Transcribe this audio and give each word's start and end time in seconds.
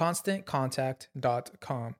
ConstantContact.com. 0.00 1.92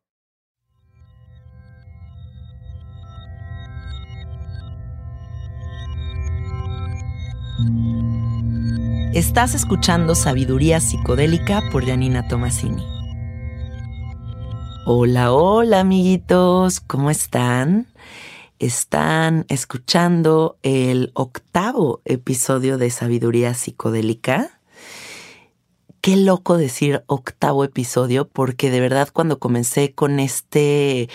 Estás 9.13 9.55
escuchando 9.55 10.15
Sabiduría 10.15 10.81
Psicodélica 10.81 11.61
por 11.71 11.85
Janina 11.85 12.27
Tomasini. 12.27 12.83
Hola, 14.87 15.33
hola 15.35 15.81
amiguitos, 15.81 16.81
¿cómo 16.81 17.11
están? 17.11 17.87
Están 18.59 19.45
escuchando 19.51 20.59
el 20.63 21.11
octavo 21.13 22.01
episodio 22.07 22.79
de 22.79 22.89
Sabiduría 22.89 23.53
Psicodélica. 23.53 24.60
Qué 26.01 26.17
loco 26.17 26.57
decir 26.57 27.05
octavo 27.09 27.63
episodio 27.63 28.27
porque 28.27 28.71
de 28.71 28.81
verdad 28.81 29.11
cuando 29.13 29.39
comencé 29.39 29.93
con 29.93 30.19
este 30.19 31.11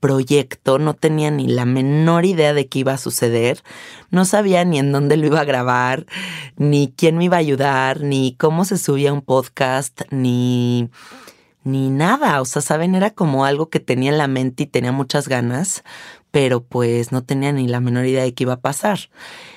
proyecto 0.00 0.78
no 0.78 0.94
tenía 0.94 1.30
ni 1.30 1.46
la 1.46 1.66
menor 1.66 2.24
idea 2.24 2.54
de 2.54 2.66
qué 2.66 2.78
iba 2.78 2.94
a 2.94 2.98
suceder, 2.98 3.62
no 4.10 4.24
sabía 4.24 4.64
ni 4.64 4.78
en 4.78 4.92
dónde 4.92 5.18
lo 5.18 5.26
iba 5.26 5.40
a 5.40 5.44
grabar, 5.44 6.06
ni 6.56 6.90
quién 6.96 7.18
me 7.18 7.24
iba 7.24 7.36
a 7.36 7.40
ayudar, 7.40 8.00
ni 8.00 8.34
cómo 8.36 8.64
se 8.64 8.78
subía 8.78 9.12
un 9.12 9.20
podcast, 9.20 10.00
ni 10.10 10.88
ni 11.62 11.90
nada, 11.90 12.40
o 12.40 12.46
sea, 12.46 12.62
saben, 12.62 12.94
era 12.94 13.10
como 13.10 13.44
algo 13.44 13.68
que 13.68 13.80
tenía 13.80 14.10
en 14.10 14.16
la 14.16 14.28
mente 14.28 14.62
y 14.62 14.66
tenía 14.66 14.92
muchas 14.92 15.28
ganas, 15.28 15.84
pero 16.30 16.62
pues 16.62 17.12
no 17.12 17.22
tenía 17.22 17.52
ni 17.52 17.68
la 17.68 17.80
menor 17.80 18.06
idea 18.06 18.22
de 18.22 18.34
qué 18.34 18.44
iba 18.44 18.54
a 18.54 18.60
pasar. 18.60 19.10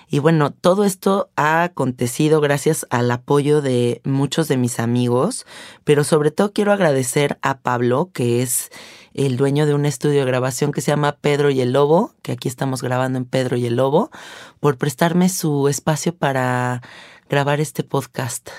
Y 0.09 0.19
bueno, 0.19 0.51
todo 0.51 0.84
esto 0.84 1.29
ha 1.35 1.63
acontecido 1.63 2.39
gracias 2.39 2.85
al 2.89 3.09
apoyo 3.09 3.61
de 3.61 4.01
muchos 4.03 4.47
de 4.47 4.57
mis 4.57 4.79
amigos, 4.79 5.45
pero 5.83 6.03
sobre 6.03 6.29
todo 6.29 6.53
quiero 6.53 6.72
agradecer 6.72 7.39
a 7.41 7.59
Pablo, 7.59 8.12
que 8.13 8.44
es 8.44 8.69
el 9.13 9.38
dueño 9.38 9.66
de 9.66 9.73
un 9.73 9.85
estudio 9.85 10.19
de 10.19 10.25
grabación 10.25 10.72
que 10.72 10.81
se 10.81 10.91
llama 10.91 11.17
Pedro 11.19 11.50
y 11.50 11.62
el 11.62 11.73
Lobo, 11.73 12.13
que 12.22 12.31
aquí 12.31 12.47
estamos 12.47 12.81
grabando 12.81 13.17
en 13.17 13.25
Pedro 13.25 13.57
y 13.57 13.66
el 13.66 13.75
Lobo, 13.75 14.12
por 14.59 14.78
prestarme 14.78 15.29
su 15.29 15.67
espacio 15.67 16.16
para 16.16 16.81
grabar 17.29 17.59
este 17.59 17.83
podcast. 17.83 18.50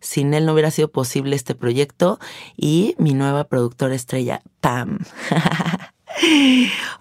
Sin 0.00 0.34
él 0.34 0.46
no 0.46 0.52
hubiera 0.52 0.70
sido 0.70 0.90
posible 0.90 1.36
este 1.36 1.54
proyecto 1.54 2.18
y 2.56 2.94
mi 2.98 3.14
nueva 3.14 3.44
productora 3.44 3.94
estrella, 3.94 4.42
Pam. 4.60 4.98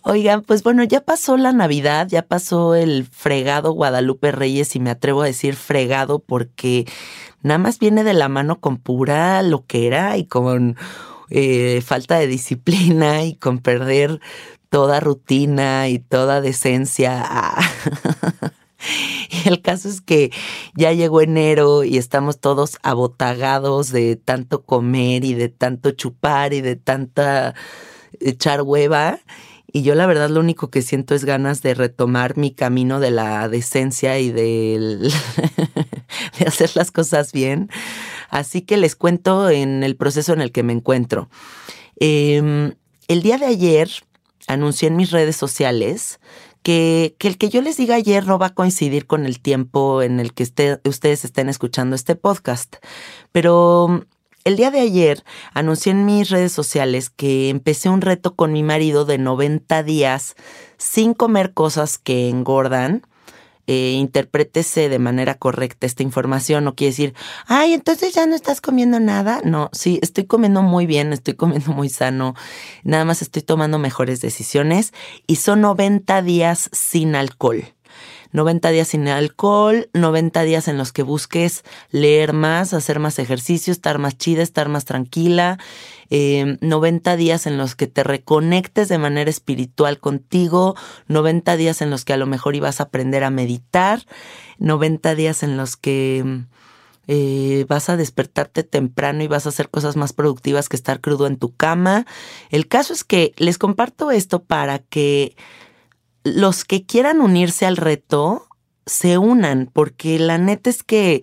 Oigan, 0.04 0.42
pues 0.42 0.64
bueno, 0.64 0.84
ya 0.84 1.02
pasó 1.02 1.38
la 1.38 1.52
Navidad, 1.52 2.08
ya 2.10 2.24
pasó 2.24 2.76
el 2.76 3.06
fregado 3.06 3.74
Guadalupe 3.74 4.32
Reyes 4.32 4.76
y 4.76 4.80
me 4.80 4.90
atrevo 4.90 5.22
a 5.22 5.26
decir 5.26 5.56
fregado 5.56 6.20
porque 6.20 6.86
nada 7.42 7.58
más 7.58 7.80
viene 7.80 8.04
de 8.04 8.14
la 8.14 8.30
mano 8.30 8.60
con 8.60 8.78
pura 8.78 9.42
loquera 9.44 10.18
y 10.18 10.26
con 10.26 10.78
eh, 11.30 11.82
falta 11.86 12.18
de 12.18 12.28
disciplina 12.28 13.24
y 13.24 13.36
con 13.36 13.60
perder 13.60 14.20
toda 14.70 15.00
rutina 15.00 15.90
y 15.90 16.00
toda 16.00 16.42
decencia. 16.42 17.54
El 19.46 19.62
caso 19.62 19.88
es 19.90 20.02
que 20.02 20.32
ya 20.76 20.92
llegó 20.94 21.22
enero 21.22 21.84
y 21.84 21.98
estamos 21.98 22.40
todos 22.40 22.78
abotagados 22.82 23.92
de 23.92 24.16
tanto 24.16 24.64
comer 24.64 25.24
y 25.24 25.36
de 25.36 25.50
tanto 25.50 25.92
chupar 25.92 26.54
y 26.54 26.62
de 26.62 26.76
tanta 26.76 27.54
echar 28.20 28.62
hueva. 28.62 29.20
Y 29.74 29.84
yo 29.84 29.96
la 29.96 30.06
verdad 30.06 30.30
lo 30.30 30.42
único 30.42 30.70
que 30.70 30.82
siento 30.82 31.16
es 31.16 31.24
ganas 31.24 31.62
de 31.62 31.74
retomar 31.74 32.38
mi 32.38 32.52
camino 32.52 33.00
de 33.00 33.12
la 33.12 33.48
decencia 33.48 34.20
y 34.20 34.32
de, 34.32 35.10
hacer 36.46 36.72
las 36.76 36.92
cosas 36.92 37.32
bien. 37.32 37.70
Así 38.30 38.62
que 38.62 38.78
les 38.78 38.96
cuento 38.96 39.50
en 39.50 39.84
el 39.84 39.96
proceso 39.96 40.34
en 40.34 40.42
el 40.42 40.52
que 40.52 40.64
me 40.64 40.74
encuentro. 40.74 41.30
Em, 41.98 42.74
el 43.08 43.22
día 43.22 43.38
de 43.38 43.46
ayer 43.46 43.90
anuncié 44.48 44.90
en 44.90 44.98
mis 44.98 45.12
redes 45.12 45.38
sociales 45.38 46.20
que, 46.64 47.16
que, 47.18 47.28
el 47.30 47.38
que 47.38 47.50
yo 47.50 47.62
les 47.62 47.78
diga 47.78 47.96
ayer 47.96 48.26
no 48.26 48.38
va 48.38 48.48
a 48.48 48.54
coincidir 48.54 49.08
con 49.08 49.26
el 49.26 49.40
tiempo 49.40 50.02
en 50.02 50.20
el 50.20 50.34
que 50.34 50.44
ustedes 50.44 51.26
estén 51.26 51.48
escuchando 51.48 51.96
este 51.96 52.16
podcast. 52.16 52.76
Pero 53.32 54.06
el 54.44 54.56
día 54.56 54.72
de 54.72 54.80
ayer 54.80 55.24
anuncié 55.54 55.92
en 55.92 56.06
mis 56.06 56.30
redes 56.30 56.52
sociales 56.52 57.10
que 57.10 57.50
empecé 57.50 57.90
un 57.90 58.02
reto 58.02 58.36
con 58.36 58.52
mi 58.52 58.64
marido 58.64 59.06
de 59.06 59.18
90 59.18 59.84
días 59.84 60.36
sin 60.78 61.14
comer 61.14 61.54
cosas 61.54 61.98
que 61.98 62.30
engordan. 62.30 63.04
Eh, 63.68 63.92
interprétese 63.92 64.90
de 64.90 65.00
manera 65.00 65.36
correcta 65.36 65.86
esta 65.86 66.04
información. 66.04 66.64
No 66.64 66.76
quiere 66.76 66.92
decir, 66.92 67.14
ay, 67.46 67.74
entonces 67.74 68.14
ya 68.14 68.26
no 68.26 68.36
estás 68.36 68.60
comiendo 68.60 69.00
nada. 69.00 69.42
No, 69.46 69.70
sí, 69.72 70.00
estoy 70.02 70.26
comiendo 70.26 70.62
muy 70.62 70.86
bien, 70.86 71.14
estoy 71.14 71.36
comiendo 71.36 71.72
muy 71.72 71.90
sano. 71.90 72.36
Nada 72.84 73.06
más 73.06 73.22
estoy 73.22 73.44
tomando 73.44 73.80
mejores 73.80 74.20
decisiones 74.20 74.94
y 75.28 75.38
son 75.38 75.62
90 75.62 76.22
días 76.24 76.70
sin 76.74 77.16
alcohol. 77.16 77.64
90 78.32 78.70
días 78.70 78.90
sin 78.90 79.08
alcohol, 79.08 79.90
90 79.94 80.44
días 80.44 80.68
en 80.68 80.78
los 80.78 80.92
que 80.92 81.04
busques 81.04 81.64
leer 81.90 82.34
más, 82.34 82.74
hacer 82.74 83.00
más 83.00 83.20
ejercicio, 83.20 83.72
estar 83.72 83.98
más 83.98 84.18
chida, 84.18 84.42
estar 84.42 84.70
más 84.70 84.86
tranquila, 84.86 85.58
90 86.10 87.12
em, 87.14 87.18
días 87.18 87.48
en 87.48 87.58
los 87.58 87.76
que 87.76 87.88
te 87.88 88.04
reconectes 88.04 88.90
de 88.90 88.98
manera 88.98 89.30
espiritual 89.30 90.00
contigo, 90.00 90.76
90 91.08 91.56
días 91.58 91.82
en 91.82 91.90
los 91.90 92.06
que 92.06 92.14
a 92.14 92.18
lo 92.18 92.26
mejor 92.26 92.56
ibas 92.56 92.80
a 92.80 92.84
aprender 92.84 93.24
a 93.24 93.30
meditar, 93.30 94.06
90 94.60 95.16
días 95.16 95.44
en 95.44 95.58
los 95.58 95.78
que 95.78 96.44
eh, 97.08 97.66
vas 97.68 97.90
a 97.90 97.98
despertarte 97.98 98.64
temprano 98.64 99.24
y 99.24 99.28
vas 99.28 99.46
a 99.46 99.50
hacer 99.50 99.70
cosas 99.70 99.96
más 99.98 100.14
productivas 100.14 100.70
que 100.70 100.76
estar 100.76 101.02
crudo 101.02 101.28
en 101.28 101.38
tu 101.38 101.54
cama. 101.56 102.06
El 102.52 102.68
caso 102.68 102.94
es 102.94 103.04
que 103.04 103.34
les 103.38 103.58
comparto 103.58 104.12
esto 104.12 104.44
para 104.44 104.80
que 104.80 105.36
los 106.24 106.66
que 106.66 106.86
quieran 106.86 107.22
unirse 107.22 107.66
al 107.66 107.78
reto 107.78 108.48
se 108.86 109.18
unan, 109.18 109.70
porque 109.72 110.20
la 110.20 110.38
neta 110.38 110.70
es 110.70 110.84
que 110.84 111.22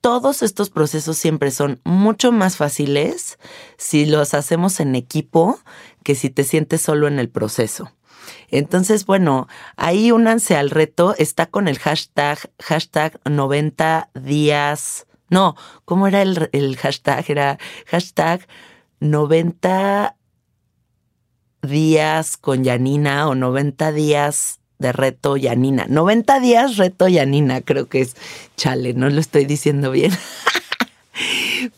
todos 0.00 0.42
estos 0.42 0.70
procesos 0.70 1.18
siempre 1.18 1.50
son 1.50 1.80
mucho 1.84 2.32
más 2.32 2.56
fáciles 2.56 3.38
si 3.76 4.06
los 4.06 4.32
hacemos 4.32 4.80
en 4.80 4.94
equipo 4.94 5.58
que 6.02 6.14
si 6.14 6.30
te 6.30 6.44
sientes 6.44 6.80
solo 6.80 7.06
en 7.06 7.18
el 7.18 7.28
proceso. 7.28 7.92
Entonces, 8.48 9.06
bueno, 9.06 9.48
ahí 9.76 10.10
únanse 10.12 10.56
al 10.56 10.70
reto. 10.70 11.14
Está 11.18 11.46
con 11.46 11.68
el 11.68 11.78
hashtag, 11.78 12.38
hashtag 12.60 13.20
90 13.28 14.10
días. 14.14 15.06
No, 15.28 15.56
¿cómo 15.84 16.06
era 16.06 16.22
el, 16.22 16.48
el 16.52 16.76
hashtag? 16.76 17.24
Era 17.28 17.58
hashtag 17.86 18.46
90 19.00 20.16
días 21.62 22.36
con 22.36 22.64
Yanina 22.64 23.28
o 23.28 23.34
90 23.34 23.92
días 23.92 24.60
de 24.78 24.92
reto 24.92 25.36
Yanina. 25.36 25.86
90 25.88 26.40
días 26.40 26.76
reto 26.76 27.06
Yanina, 27.08 27.60
creo 27.60 27.86
que 27.86 28.00
es. 28.00 28.16
Chale, 28.56 28.94
no 28.94 29.08
lo 29.10 29.20
estoy 29.20 29.44
diciendo 29.44 29.90
bien. 29.90 30.12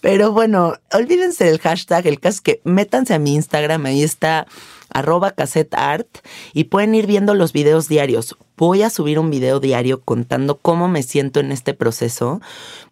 Pero 0.01 0.33
bueno, 0.33 0.75
olvídense 0.93 1.45
del 1.45 1.59
hashtag, 1.59 2.07
el 2.07 2.21
caso 2.21 2.37
es 2.37 2.41
que 2.41 2.61
métanse 2.65 3.15
a 3.15 3.19
mi 3.19 3.35
Instagram, 3.35 3.87
ahí 3.87 4.03
está 4.03 4.47
arroba 4.93 5.35
art 5.73 6.19
y 6.53 6.65
pueden 6.65 6.95
ir 6.95 7.07
viendo 7.07 7.35
los 7.35 7.53
videos 7.53 7.89
diarios. 7.89 8.37
Voy 8.57 8.83
a 8.83 8.91
subir 8.91 9.19
un 9.19 9.31
video 9.31 9.59
diario 9.59 10.03
contando 10.03 10.59
cómo 10.59 10.87
me 10.87 11.03
siento 11.03 11.41
en 11.41 11.51
este 11.51 11.75
proceso, 11.75 12.41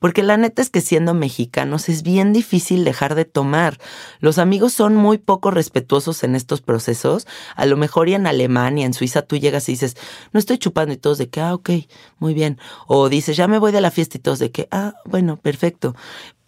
porque 0.01 0.23
la 0.23 0.37
neta 0.37 0.63
es 0.63 0.71
que 0.71 0.81
siendo 0.81 1.15
mexicanos 1.15 1.89
es 1.89 2.03
bien 2.03 2.33
difícil 2.33 2.83
dejar 2.83 3.15
de 3.15 3.25
tomar. 3.25 3.79
Los 4.19 4.39
amigos 4.39 4.73
son 4.73 4.97
muy 4.97 5.19
poco 5.19 5.51
respetuosos 5.51 6.25
en 6.25 6.35
estos 6.35 6.61
procesos. 6.61 7.27
A 7.55 7.67
lo 7.67 7.77
mejor 7.77 8.09
y 8.09 8.15
en 8.15 8.27
Alemania, 8.27 8.87
en 8.87 8.95
Suiza, 8.95 9.23
tú 9.23 9.37
llegas 9.37 9.69
y 9.69 9.73
dices, 9.73 9.97
no 10.33 10.41
estoy 10.41 10.59
chupando 10.59 10.95
y 10.95 10.97
todos 10.97 11.19
de 11.19 11.29
que, 11.29 11.41
ah, 11.41 11.55
ok, 11.55 11.71
muy 12.19 12.35
bien. 12.35 12.59
O 12.89 13.09
dices, 13.09 13.37
ya 13.37 13.47
me 13.47 13.59
voy 13.59 13.71
de 13.71 13.83
la 13.83 13.91
fiesta 13.91 14.17
y 14.17 14.21
todos 14.21 14.39
de 14.39 14.51
que, 14.51 14.67
ah, 14.73 14.95
bueno, 15.05 15.37
perfecto. 15.37 15.95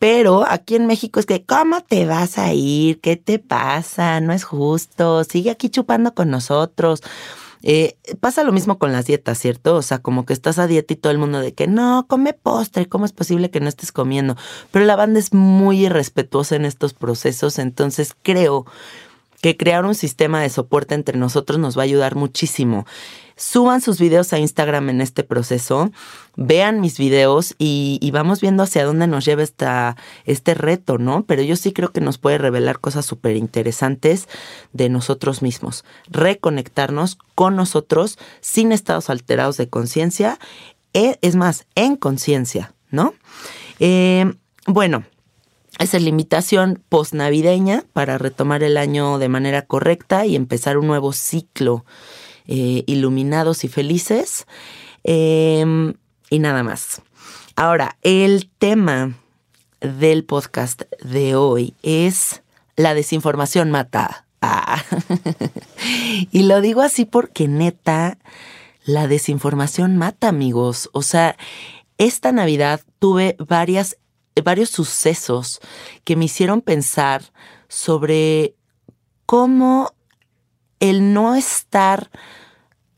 Pero 0.02 0.44
aquí 0.48 0.74
en 0.74 0.88
México 0.88 1.20
es 1.20 1.26
que, 1.26 1.46
¿cómo 1.46 1.80
te 1.80 2.06
vas 2.06 2.36
a 2.36 2.52
ir? 2.52 3.00
¿Qué 3.00 3.16
te 3.16 3.38
pasa? 3.38 4.20
No 4.20 4.32
es 4.32 4.42
justo. 4.42 5.22
Sigue 5.22 5.52
aquí 5.52 5.68
chupando 5.68 6.12
con 6.12 6.28
nosotros. 6.28 7.04
Eh, 7.62 7.96
pasa 8.18 8.42
lo 8.42 8.50
mismo 8.50 8.80
con 8.80 8.90
las 8.90 9.06
dietas, 9.06 9.38
¿cierto? 9.38 9.76
O 9.76 9.82
sea, 9.82 10.00
como 10.00 10.26
que 10.26 10.32
estás 10.32 10.58
a 10.58 10.66
dieta 10.66 10.92
y 10.92 10.96
todo 10.96 11.12
el 11.12 11.18
mundo 11.18 11.38
de 11.38 11.54
que 11.54 11.68
no, 11.68 12.06
come 12.08 12.32
postre, 12.32 12.88
¿cómo 12.88 13.04
es 13.04 13.12
posible 13.12 13.52
que 13.52 13.60
no 13.60 13.68
estés 13.68 13.92
comiendo? 13.92 14.36
Pero 14.72 14.86
la 14.86 14.96
banda 14.96 15.20
es 15.20 15.32
muy 15.32 15.86
irrespetuosa 15.86 16.56
en 16.56 16.64
estos 16.64 16.94
procesos, 16.94 17.60
entonces 17.60 18.16
creo 18.24 18.66
que 19.42 19.56
crear 19.56 19.84
un 19.84 19.96
sistema 19.96 20.40
de 20.40 20.48
soporte 20.48 20.94
entre 20.94 21.18
nosotros 21.18 21.58
nos 21.58 21.76
va 21.76 21.82
a 21.82 21.84
ayudar 21.84 22.14
muchísimo. 22.14 22.86
Suban 23.34 23.80
sus 23.80 23.98
videos 23.98 24.32
a 24.32 24.38
Instagram 24.38 24.88
en 24.90 25.00
este 25.00 25.24
proceso, 25.24 25.90
vean 26.36 26.80
mis 26.80 26.96
videos 26.96 27.56
y, 27.58 28.08
vamos 28.12 28.40
viendo 28.40 28.62
hacia 28.62 28.84
dónde 28.84 29.08
nos 29.08 29.24
lleva 29.24 29.42
esta, 29.42 29.96
este 30.26 30.54
reto, 30.54 30.96
¿no? 30.98 31.24
Pero 31.24 31.42
yo 31.42 31.56
sí 31.56 31.72
creo 31.72 31.90
que 31.90 32.00
nos 32.00 32.18
puede 32.18 32.38
revelar 32.38 32.78
cosas 32.78 33.04
súper 33.04 33.34
interesantes 33.34 34.28
de 34.72 34.88
nosotros 34.88 35.42
mismos. 35.42 35.84
Reconectarnos 36.08 37.18
con 37.34 37.56
nosotros 37.56 38.18
sin 38.40 38.70
estados 38.70 39.10
alterados 39.10 39.56
de 39.56 39.68
conciencia, 39.68 40.38
e, 40.94 41.18
es 41.20 41.34
más, 41.34 41.66
en 41.74 41.96
conciencia, 41.96 42.74
¿no? 42.90 43.12
Eh, 43.80 44.32
bueno, 44.66 45.02
esa 45.78 45.96
es 45.96 46.02
la 46.02 46.08
invitación 46.08 46.82
post-navideña 46.88 47.84
para 47.92 48.18
retomar 48.18 48.62
el 48.62 48.76
año 48.76 49.18
de 49.18 49.28
manera 49.28 49.62
correcta 49.62 50.26
y 50.26 50.36
empezar 50.36 50.78
un 50.78 50.86
nuevo 50.86 51.12
ciclo 51.12 51.84
eh, 52.46 52.84
iluminados 52.86 53.64
y 53.64 53.68
felices. 53.68 54.46
Em, 55.04 55.94
y 56.30 56.38
nada 56.38 56.62
más. 56.62 57.02
Ahora, 57.56 57.96
el 58.02 58.50
tema 58.58 59.14
del 59.80 60.24
podcast 60.24 60.82
de 61.02 61.34
hoy 61.34 61.74
es 61.82 62.42
la 62.76 62.94
desinformación 62.94 63.70
mata. 63.70 64.26
Ah. 64.40 64.82
y 66.32 66.42
lo 66.44 66.60
digo 66.60 66.82
así 66.82 67.04
porque 67.04 67.48
neta, 67.48 68.18
la 68.84 69.06
desinformación 69.06 69.96
mata, 69.96 70.28
amigos. 70.28 70.90
O 70.92 71.02
sea, 71.02 71.36
esta 71.98 72.32
Navidad 72.32 72.80
tuve 72.98 73.36
varias, 73.38 73.96
varios 74.42 74.70
sucesos 74.70 75.60
que 76.04 76.16
me 76.16 76.26
hicieron 76.26 76.60
pensar 76.60 77.32
sobre 77.68 78.54
cómo 79.26 79.94
el 80.80 81.12
no 81.12 81.34
estar 81.34 82.10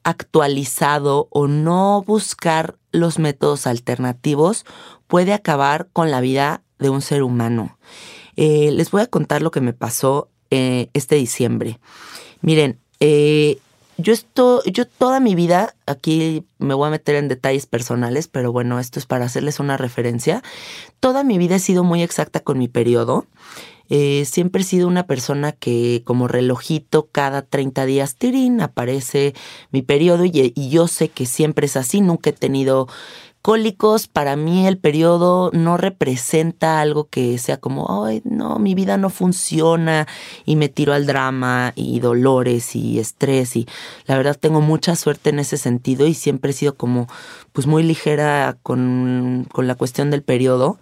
actualizado 0.05 1.29
o 1.31 1.47
no 1.49 2.03
buscar 2.07 2.77
los 2.93 3.19
métodos 3.19 3.67
alternativos 3.67 4.65
puede 5.07 5.33
acabar 5.33 5.89
con 5.93 6.11
la 6.11 6.21
vida 6.21 6.63
de 6.79 6.91
un 6.91 7.03
ser 7.03 7.23
humano. 7.23 7.79
Eh, 8.37 8.71
les 8.73 8.91
voy 8.91 9.03
a 9.03 9.07
contar 9.07 9.43
lo 9.43 9.51
que 9.51 9.61
me 9.61 9.73
pasó 9.73 10.29
eh, 10.51 10.89
este 10.93 11.17
diciembre. 11.17 11.81
Miren, 12.41 12.79
eh, 13.01 13.59
yo, 13.97 14.13
esto, 14.13 14.63
yo 14.65 14.87
toda 14.87 15.21
mi 15.21 15.35
vida, 15.35 15.75
aquí 15.87 16.45
me 16.59 16.75
voy 16.75 16.89
a 16.89 16.91
meter 16.91 17.17
en 17.17 17.29
detalles 17.29 17.67
personales, 17.67 18.29
pero 18.29 18.53
bueno, 18.53 18.81
esto 18.81 18.99
es 18.99 19.07
para 19.07 19.25
hacerles 19.25 19.61
una 19.61 19.77
referencia. 19.77 20.43
Toda 21.01 21.25
mi 21.25 21.39
vida 21.39 21.57
he 21.57 21.61
sido 21.61 21.85
muy 21.85 22.03
exacta 22.03 22.41
con 22.41 22.59
mi 22.59 22.69
periodo. 22.69 23.27
Eh, 23.91 24.25
siempre 24.25 24.63
he 24.63 24.65
sido 24.65 24.89
una 24.89 25.07
persona 25.07 25.53
que 25.53 26.03
como 26.05 26.27
relojito 26.27 27.09
cada 27.13 27.43
30 27.43 27.85
días, 27.85 28.17
tirín, 28.17 28.61
aparece 28.61 29.35
mi 29.71 29.83
periodo 29.83 30.25
y, 30.25 30.53
yo 30.71 30.89
sé 30.89 31.09
que 31.09 31.27
siempre 31.27 31.67
es 31.67 31.77
así, 31.77 32.01
nunca 32.01 32.31
he 32.31 32.33
tenido 32.33 32.89
cólicos, 33.45 34.09
para 34.09 34.37
mí 34.37 34.67
el 34.67 34.79
periodo 34.79 35.51
no 35.53 35.77
representa 35.77 36.81
algo 36.81 37.11
que 37.11 37.37
sea 37.37 37.59
como, 37.59 38.09
no, 38.25 38.59
mi 38.59 38.75
vida 38.75 38.97
no 38.97 39.11
funciona 39.11 40.09
y 40.47 40.57
me 40.57 40.71
tiro 40.71 40.95
al 40.95 41.05
drama 41.05 41.75
y 41.77 42.01
dolores 42.01 42.75
y 42.75 42.99
estrés 42.99 43.55
y 43.57 43.69
la 44.07 44.17
verdad 44.17 44.39
tengo 44.41 44.63
mucha 44.63 44.97
suerte 44.97 45.29
en 45.29 45.41
ese 45.41 45.59
sentido 45.59 46.07
y 46.07 46.15
siempre 46.15 46.53
he 46.53 46.55
sido 46.55 46.77
como, 46.77 47.07
pues 47.53 47.67
muy 47.67 47.83
ligera 47.83 48.57
con, 48.63 49.47
con 49.53 49.67
la 49.67 49.75
cuestión 49.75 50.11
del 50.11 50.23
periodo. 50.23 50.79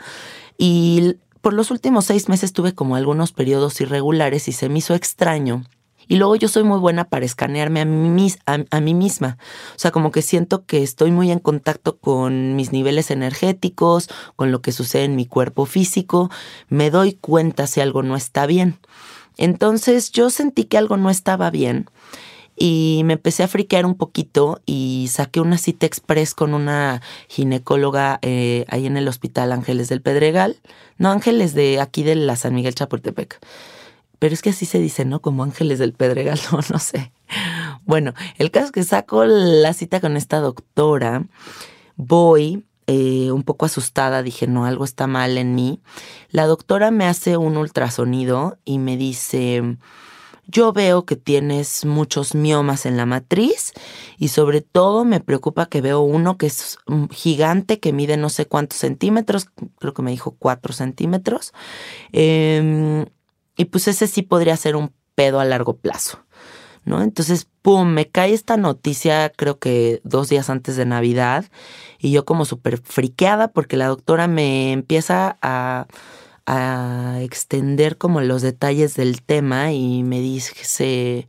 Y 0.57 1.17
por 1.41 1.55
los 1.55 1.73
últimos 1.73 2.05
seis 2.05 2.29
meses 2.29 2.53
tuve 2.53 2.77
como 2.77 2.95
algunos 2.95 3.33
periodos 3.33 3.81
irregulares 3.81 4.47
y 4.47 4.53
se 4.53 4.69
me 4.69 4.79
hizo 4.79 4.95
extraño. 4.95 5.65
Y 6.09 6.17
luego 6.17 6.37
yo 6.37 6.49
soy 6.49 6.65
muy 6.65 6.79
buena 6.79 7.05
para 7.05 7.25
escanearme 7.25 7.81
a 7.81 7.85
mí, 7.85 8.33
a, 8.47 8.81
mí 8.81 8.95
misma. 8.95 9.39
O 9.75 9.79
sea, 9.79 9.91
como 9.91 10.11
que 10.11 10.23
siento 10.23 10.65
que 10.65 10.83
estoy 10.83 11.11
muy 11.11 11.31
en 11.31 11.39
contacto 11.39 11.99
con 11.99 12.57
mis 12.57 12.73
niveles 12.73 13.11
energéticos, 13.11 14.09
con 14.37 14.53
lo 14.53 14.63
que 14.63 14.73
sucede 14.73 15.05
en 15.05 15.17
mi 15.17 15.27
cuerpo 15.27 15.67
físico. 15.67 16.31
Me 16.69 16.91
doy 16.91 17.15
cuenta 17.15 17.67
si 17.67 17.81
algo 17.81 18.03
no 18.03 18.17
está 18.17 18.47
bien. 18.47 18.79
Entonces 19.39 20.13
yo 20.13 20.31
sentí 20.31 20.65
que 20.65 20.79
algo 20.79 20.97
no 20.97 21.11
estaba 21.11 21.51
bien 21.51 21.89
y 22.57 23.03
me 23.05 23.15
empecé 23.15 23.43
a 23.43 23.49
friquear 23.49 23.87
un 23.87 23.95
poquito 23.95 24.61
y 24.67 25.09
saqué 25.11 25.41
una 25.41 25.59
cita 25.59 25.87
express 25.87 26.35
con 26.35 26.55
una 26.55 27.01
ginecóloga 27.29 28.19
eh, 28.23 28.67
ahí 28.69 28.87
en 28.87 28.97
el 28.97 29.09
Hospital 29.09 29.53
Ángeles 29.53 29.89
del 29.89 30.03
Pedregal. 30.03 30.61
No, 30.99 31.11
Ángeles 31.11 31.55
de 31.55 31.81
aquí 31.81 32.03
de 32.03 32.15
la 32.15 32.37
San 32.37 32.55
Miguel 32.55 32.75
Chapultepec. 32.75 33.41
Pero 34.23 34.35
es 34.35 34.41
que 34.41 34.51
así 34.51 34.67
se 34.67 34.79
dice, 34.79 35.05
¿no? 35.05 35.21
Como 35.21 35.43
Ángeles 35.43 35.81
del 35.81 35.95
Pedregal, 35.95 36.39
no, 36.53 36.61
no 36.71 36.79
sé. 36.79 37.13
Bueno, 37.85 38.15
el 38.39 38.53
caso 38.53 38.67
es 38.67 38.71
que 38.71 38.85
saco 38.85 39.25
la 39.25 39.73
cita 39.73 40.01
con 40.01 40.17
esta 40.17 40.39
doctora. 40.39 41.27
Voy, 41.97 42.65
eh, 42.87 43.33
un 43.33 43.43
poco 43.43 43.67
asustada, 43.67 44.23
dije, 44.23 44.47
no, 44.47 44.65
algo 44.65 44.85
está 44.85 45.09
mal 45.09 45.39
en 45.39 45.57
mí. 45.57 45.81
La 46.31 46.47
doctora 46.47 46.93
me 46.93 47.07
hace 47.07 47.37
un 47.37 47.57
ultrasonido 47.57 48.59
y 48.65 48.79
me 48.79 48.97
dice, 48.97 49.77
yo 50.47 50.73
veo 50.73 51.05
que 51.05 51.17
tienes 51.17 51.85
muchos 51.85 52.37
miomas 52.37 52.87
en 52.87 52.97
la 52.97 53.07
matriz 53.07 53.73
y 54.19 54.29
sobre 54.29 54.61
todo 54.61 55.05
me 55.05 55.19
preocupa 55.19 55.67
que 55.67 55.81
veo 55.81 55.99
uno 55.99 56.39
que 56.39 56.47
es 56.47 56.79
gigante, 57.11 57.81
que 57.81 57.93
mide 57.93 58.17
no 58.17 58.29
sé 58.29 58.47
cuántos 58.47 58.79
centímetros, 58.79 59.49
creo 59.81 59.95
que 59.95 60.03
me 60.03 60.13
dijo 60.13 60.37
cuatro 60.39 60.73
centímetros. 60.73 61.53
Em, 62.13 63.05
y 63.57 63.67
pues 63.67 63.89
ese 63.89 64.07
sí 64.07 64.23
podría 64.23 64.57
ser 64.57 64.77
un 64.77 64.93
pedo 65.15 65.41
a 65.41 65.45
largo 65.45 65.77
plazo. 65.77 66.25
¿No? 66.85 67.01
Entonces, 67.01 67.47
pum, 67.63 67.87
me 67.87 68.09
cae 68.09 68.33
esta 68.33 68.57
noticia 68.57 69.31
creo 69.31 69.61
que 69.61 70.01
dos 70.03 70.29
días 70.29 70.51
antes 70.51 70.75
de 70.75 70.85
Navidad 70.85 71.45
y 72.01 72.11
yo 72.11 72.25
como 72.25 72.45
súper 72.45 72.79
friqueada 72.79 73.53
porque 73.53 73.77
la 73.77 73.87
doctora 73.87 74.27
me 74.27 74.73
empieza 74.73 75.39
a 75.43 75.87
extender 77.21 77.99
como 77.99 78.21
los 78.21 78.43
detalles 78.43 78.95
del 78.95 79.23
tema 79.23 79.73
y 79.73 80.03
me 80.03 80.21
dice, 80.21 81.27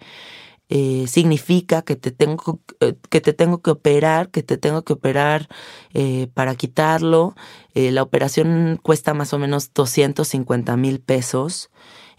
eh, 0.69 1.05
significa 1.07 1.83
que 1.83 1.95
te 1.95 2.11
tengo 2.11 2.59
eh, 2.79 2.95
que 3.09 3.21
te 3.21 3.33
tengo 3.33 3.61
que 3.61 3.71
operar, 3.71 4.29
que 4.29 4.43
te 4.43 4.57
tengo 4.57 4.83
que 4.83 4.93
operar 4.93 5.47
eh, 5.93 6.27
para 6.33 6.55
quitarlo. 6.55 7.35
la 7.75 8.01
operación 8.03 8.79
cuesta 8.81 9.13
más 9.13 9.33
o 9.33 9.39
menos 9.39 9.73
250 9.73 10.77
mil 10.77 10.99
pesos. 10.99 11.69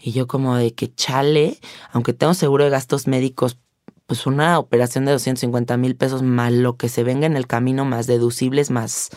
Y 0.05 0.11
yo 0.11 0.27
como 0.27 0.55
de 0.55 0.75
que 0.75 0.93
chale, 0.93 1.57
aunque 1.91 2.13
tengo 2.13 2.35
seguro 2.35 2.63
de 2.63 2.69
gastos 2.69 3.07
médicos, 3.07 3.57
pues 4.05 4.27
una 4.27 4.59
operación 4.59 5.03
de 5.05 5.13
250 5.13 5.77
mil 5.77 5.95
pesos 5.95 6.21
más 6.21 6.51
lo 6.51 6.77
que 6.77 6.89
se 6.89 7.03
venga 7.03 7.25
en 7.25 7.35
el 7.35 7.47
camino, 7.47 7.85
más 7.85 8.05
deducibles, 8.05 8.69
más 8.69 9.09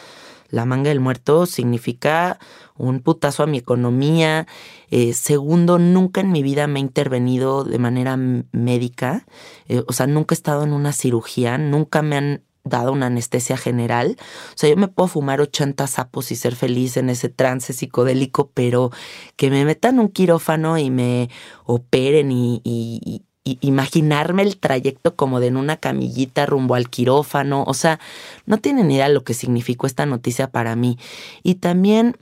la 0.49 0.65
manga 0.65 0.89
del 0.89 1.01
muerto 1.01 1.45
significa 1.45 2.39
un 2.75 3.01
putazo 3.01 3.43
a 3.43 3.47
mi 3.47 3.59
economía. 3.59 4.47
Eh, 4.91 5.13
segundo, 5.13 5.79
nunca 5.79 6.23
en 6.23 6.33
mi 6.33 6.43
vida 6.43 6.67
me 6.69 6.79
he 6.79 6.83
intervenido 6.83 7.65
de 7.65 7.79
manera 7.79 8.17
médica. 8.17 9.27
Eh, 9.67 9.83
o 9.87 9.93
sea, 9.93 10.07
nunca 10.07 10.35
he 10.35 10.37
estado 10.37 10.63
en 10.65 10.73
una 10.73 10.93
cirugía, 10.93 11.59
nunca 11.59 12.01
me 12.01 12.17
han 12.17 12.43
dado 12.69 12.93
una 12.93 13.07
anestesia 13.07 13.57
general. 13.57 14.17
O 14.21 14.53
sea, 14.57 14.71
yo 14.71 14.77
me 14.77 14.89
puedo 14.89 15.09
fumar 15.09 15.41
80 15.41 15.87
sapos 15.87 16.31
y 16.31 16.37
ser 16.37 16.55
feliz 16.57 16.97
en 16.97 17.11
ese 17.11 17.29
trance 17.29 17.73
psicodélico, 17.73 18.51
pero 18.55 18.91
que 19.37 19.51
me 19.51 19.65
metan 19.65 19.99
un 19.99 20.09
quirófano 20.09 20.79
y 20.79 20.91
me 20.91 21.31
operen 21.65 22.31
y, 22.33 23.23
imaginarme 23.61 24.43
el 24.43 24.59
trayecto 24.59 25.17
como 25.17 25.41
de 25.41 25.47
en 25.47 25.57
una 25.57 25.79
camillita 25.79 26.45
rumbo 26.45 26.75
al 26.75 26.91
quirófano. 26.91 27.65
O 27.67 27.73
sea, 27.73 27.99
no 28.45 28.59
tienen 28.59 28.91
idea 28.91 29.09
de 29.09 29.15
lo 29.15 29.25
que 29.25 29.33
significó 29.33 29.87
esta 29.87 30.05
noticia 30.05 30.51
para 30.51 30.77
mí. 30.77 30.99
Y 31.43 31.55
también, 31.55 32.17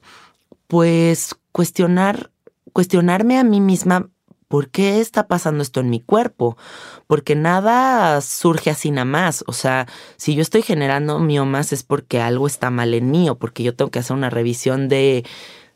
pues, 0.69 1.35
cuestionar, 1.51 2.31
cuestionarme 2.73 3.39
a 3.39 3.45
mí 3.45 3.61
misma 3.61 4.09
¿por 4.49 4.71
qué 4.71 5.01
está 5.01 5.27
pasando 5.29 5.63
esto 5.63 5.81
en 5.81 5.91
mi 5.91 6.01
cuerpo? 6.01 6.57
Porque 7.07 7.35
nada 7.35 8.21
surge 8.21 8.71
así 8.71 8.91
nada 8.91 9.05
más. 9.05 9.45
O 9.47 9.53
sea, 9.53 9.87
si 10.17 10.35
yo 10.35 10.43
estoy 10.43 10.63
generando 10.63 11.19
miomas 11.19 11.73
es 11.73 11.83
porque 11.83 12.21
algo 12.21 12.47
está 12.47 12.71
mal 12.71 12.95
en 12.95 13.11
mí 13.11 13.29
o 13.29 13.39
porque 13.39 13.63
yo 13.63 13.75
tengo 13.75 13.91
que 13.91 13.99
hacer 13.99 14.17
una 14.17 14.31
revisión 14.31 14.89
de, 14.89 15.25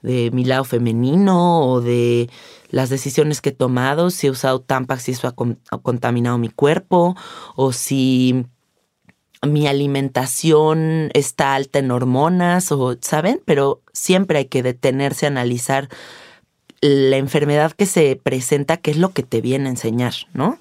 de 0.02 0.30
mi 0.32 0.44
lado 0.44 0.64
femenino 0.64 1.60
o 1.66 1.80
de 1.80 2.30
las 2.70 2.88
decisiones 2.88 3.40
que 3.40 3.50
he 3.50 3.52
tomado, 3.52 4.10
si 4.10 4.28
he 4.28 4.30
usado 4.30 4.60
Tampax 4.60 5.08
y 5.08 5.12
eso 5.12 5.28
ha, 5.28 5.78
contaminado 5.78 6.38
mi 6.38 6.48
cuerpo 6.48 7.16
o 7.56 7.72
si 7.72 8.46
mi 9.42 9.66
alimentación 9.66 11.10
está 11.14 11.54
alta 11.54 11.78
en 11.78 11.90
hormonas 11.90 12.70
o, 12.72 12.96
¿saben? 13.00 13.40
Pero 13.44 13.82
siempre 13.92 14.38
hay 14.38 14.44
que 14.46 14.62
detenerse 14.62 15.26
a 15.26 15.30
analizar 15.30 15.88
la 16.82 17.18
enfermedad 17.18 17.72
que 17.72 17.84
se 17.84 18.16
presenta, 18.16 18.78
qué 18.78 18.90
es 18.90 18.96
lo 18.96 19.10
que 19.10 19.22
te 19.22 19.40
viene 19.40 19.66
a 19.66 19.70
enseñar, 19.70 20.14
¿no? 20.32 20.58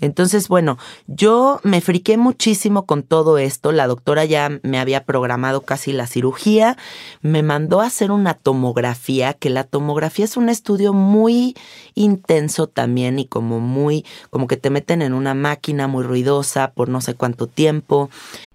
Entonces, 0.00 0.48
bueno, 0.48 0.76
yo 1.06 1.60
me 1.62 1.80
friqué 1.80 2.18
muchísimo 2.18 2.84
con 2.84 3.02
todo 3.02 3.38
esto. 3.38 3.72
La 3.72 3.86
doctora 3.86 4.24
ya 4.26 4.60
me 4.62 4.78
había 4.78 5.04
programado 5.04 5.62
casi 5.62 5.92
la 5.92 6.06
cirugía, 6.06 6.76
me 7.22 7.42
mandó 7.42 7.80
a 7.80 7.86
hacer 7.86 8.10
una 8.10 8.34
tomografía, 8.34 9.32
que 9.32 9.48
la 9.48 9.64
tomografía 9.64 10.26
es 10.26 10.36
un 10.36 10.50
estudio 10.50 10.92
muy 10.92 11.54
intenso 11.94 12.66
también 12.66 13.18
y 13.18 13.26
como 13.26 13.58
muy, 13.58 14.04
como 14.28 14.46
que 14.46 14.58
te 14.58 14.68
meten 14.68 15.00
en 15.00 15.14
una 15.14 15.32
máquina 15.32 15.88
muy 15.88 16.04
ruidosa 16.04 16.72
por 16.72 16.90
no 16.90 17.00
sé 17.00 17.14
cuánto 17.14 17.46
tiempo. 17.46 18.10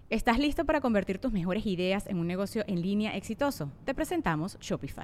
¿Estás 0.09 0.39
listo 0.39 0.65
para 0.65 0.81
convertir 0.81 1.17
tus 1.17 1.33
mejores 1.33 1.65
ideas 1.65 2.05
en 2.07 2.17
un 2.19 2.27
negocio 2.27 2.63
en 2.67 2.81
línea 2.81 3.17
exitoso? 3.17 3.69
Te 3.85 3.93
presentamos 3.93 4.57
Shopify. 4.61 5.03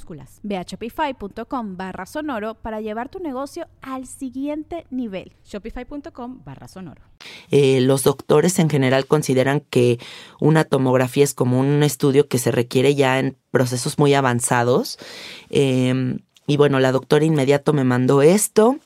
Ve 0.43 0.57
a 0.57 0.63
shopify.com 0.63 1.77
barra 1.77 2.05
sonoro 2.05 2.55
para 2.55 2.81
llevar 2.81 3.09
tu 3.09 3.19
negocio 3.19 3.67
al 3.81 4.07
siguiente 4.07 4.85
nivel. 4.89 5.33
Shopify.com 5.45 6.41
barra 6.43 6.67
sonoro. 6.67 7.01
Eh, 7.49 7.81
los 7.81 8.03
doctores 8.03 8.59
en 8.59 8.69
general 8.69 9.05
consideran 9.05 9.61
que 9.61 9.99
una 10.39 10.63
tomografía 10.63 11.23
es 11.23 11.33
como 11.33 11.59
un 11.59 11.83
estudio 11.83 12.27
que 12.27 12.39
se 12.39 12.51
requiere 12.51 12.95
ya 12.95 13.19
en 13.19 13.37
procesos 13.51 13.99
muy 13.99 14.13
avanzados. 14.13 14.97
Em, 15.49 16.19
y 16.47 16.57
bueno, 16.57 16.79
la 16.79 16.91
doctora 16.91 17.25
inmediato 17.25 17.73
me 17.73 17.83
mandó 17.83 18.21
esto. 18.21 18.77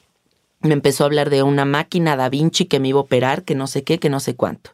Me 0.62 0.74
empezó 0.74 1.04
a 1.04 1.08
hablar 1.08 1.30
de 1.30 1.44
una 1.44 1.66
máquina 1.66 2.16
Da 2.16 2.30
Vinci 2.30 2.66
que 2.66 2.80
me 2.80 2.90
iba 2.90 3.00
a 3.00 3.04
operar, 3.04 3.44
que 3.44 3.56
no 3.56 3.68
sé 3.68 3.84
qué, 3.84 4.00
que 4.00 4.10
no 4.10 4.20
sé 4.20 4.36
cuánto. 4.36 4.72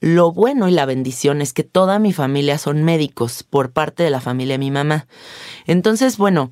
Lo 0.00 0.32
bueno 0.32 0.66
y 0.68 0.72
la 0.72 0.86
bendición 0.86 1.42
es 1.42 1.52
que 1.52 1.62
toda 1.62 1.98
mi 1.98 2.12
familia 2.12 2.56
son 2.56 2.82
médicos 2.84 3.42
por 3.42 3.70
parte 3.70 4.02
de 4.02 4.10
la 4.10 4.20
familia 4.20 4.54
de 4.54 4.58
mi 4.58 4.70
mamá. 4.70 5.06
Entonces, 5.66 6.16
bueno, 6.16 6.50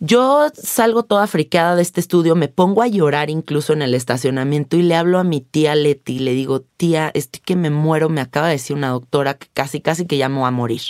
yo 0.00 0.48
salgo 0.54 1.02
toda 1.02 1.26
friqueada 1.26 1.74
de 1.74 1.82
este 1.82 1.98
estudio, 2.00 2.36
me 2.36 2.46
pongo 2.46 2.82
a 2.82 2.86
llorar 2.86 3.30
incluso 3.30 3.72
en 3.72 3.82
el 3.82 3.94
estacionamiento 3.94 4.76
y 4.76 4.82
le 4.82 4.94
hablo 4.94 5.18
a 5.18 5.24
mi 5.24 5.40
tía 5.40 5.74
Leti 5.74 6.20
le 6.20 6.34
digo, 6.34 6.60
tía, 6.60 7.10
estoy 7.14 7.40
que 7.40 7.56
me 7.56 7.70
muero, 7.70 8.08
me 8.08 8.20
acaba 8.20 8.46
de 8.46 8.52
decir 8.52 8.76
una 8.76 8.90
doctora 8.90 9.34
que 9.34 9.48
casi, 9.52 9.80
casi 9.80 10.06
que 10.06 10.16
llamo 10.16 10.46
a 10.46 10.50
morir. 10.52 10.82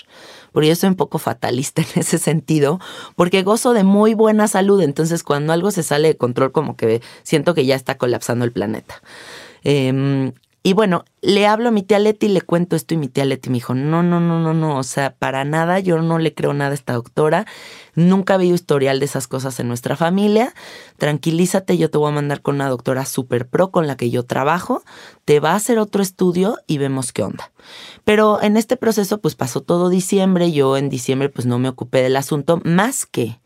Porque 0.52 0.68
yo 0.68 0.76
soy 0.76 0.90
un 0.90 0.96
poco 0.96 1.18
fatalista 1.18 1.80
en 1.94 2.00
ese 2.00 2.18
sentido, 2.18 2.80
porque 3.16 3.44
gozo 3.44 3.72
de 3.72 3.84
muy 3.84 4.12
buena 4.14 4.48
salud, 4.48 4.82
entonces 4.82 5.22
cuando 5.22 5.52
algo 5.52 5.70
se 5.70 5.84
sale 5.84 6.08
de 6.08 6.16
control 6.16 6.50
como 6.50 6.76
que 6.76 7.00
siento 7.22 7.54
que 7.54 7.64
ya 7.64 7.76
está 7.76 7.96
colapsando 7.96 8.44
el 8.44 8.52
planeta. 8.52 9.00
Eh, 9.64 10.32
y 10.68 10.74
bueno, 10.74 11.06
le 11.22 11.46
hablo 11.46 11.70
a 11.70 11.72
mi 11.72 11.82
tía 11.82 11.98
Leti 11.98 12.26
y 12.26 12.28
le 12.28 12.42
cuento 12.42 12.76
esto 12.76 12.92
y 12.92 12.98
mi 12.98 13.08
tía 13.08 13.24
Leti 13.24 13.48
me 13.48 13.54
dijo, 13.54 13.72
no, 13.72 14.02
no, 14.02 14.20
no, 14.20 14.38
no, 14.38 14.52
no, 14.52 14.76
o 14.76 14.82
sea, 14.82 15.14
para 15.14 15.42
nada, 15.46 15.80
yo 15.80 16.02
no 16.02 16.18
le 16.18 16.34
creo 16.34 16.52
nada 16.52 16.72
a 16.72 16.74
esta 16.74 16.92
doctora, 16.92 17.46
nunca 17.94 18.36
vi 18.36 18.50
historial 18.50 18.98
de 18.98 19.06
esas 19.06 19.28
cosas 19.28 19.58
en 19.60 19.68
nuestra 19.68 19.96
familia, 19.96 20.52
tranquilízate, 20.98 21.78
yo 21.78 21.88
te 21.90 21.96
voy 21.96 22.10
a 22.10 22.14
mandar 22.14 22.42
con 22.42 22.56
una 22.56 22.68
doctora 22.68 23.06
super 23.06 23.48
pro 23.48 23.70
con 23.70 23.86
la 23.86 23.96
que 23.96 24.10
yo 24.10 24.24
trabajo, 24.24 24.82
te 25.24 25.40
va 25.40 25.52
a 25.52 25.56
hacer 25.56 25.78
otro 25.78 26.02
estudio 26.02 26.58
y 26.66 26.76
vemos 26.76 27.14
qué 27.14 27.22
onda. 27.22 27.50
Pero 28.04 28.42
en 28.42 28.58
este 28.58 28.76
proceso 28.76 29.22
pues 29.22 29.36
pasó 29.36 29.62
todo 29.62 29.88
diciembre, 29.88 30.52
yo 30.52 30.76
en 30.76 30.90
diciembre 30.90 31.30
pues 31.30 31.46
no 31.46 31.58
me 31.58 31.70
ocupé 31.70 32.02
del 32.02 32.14
asunto, 32.14 32.60
más 32.62 33.06
que 33.06 33.40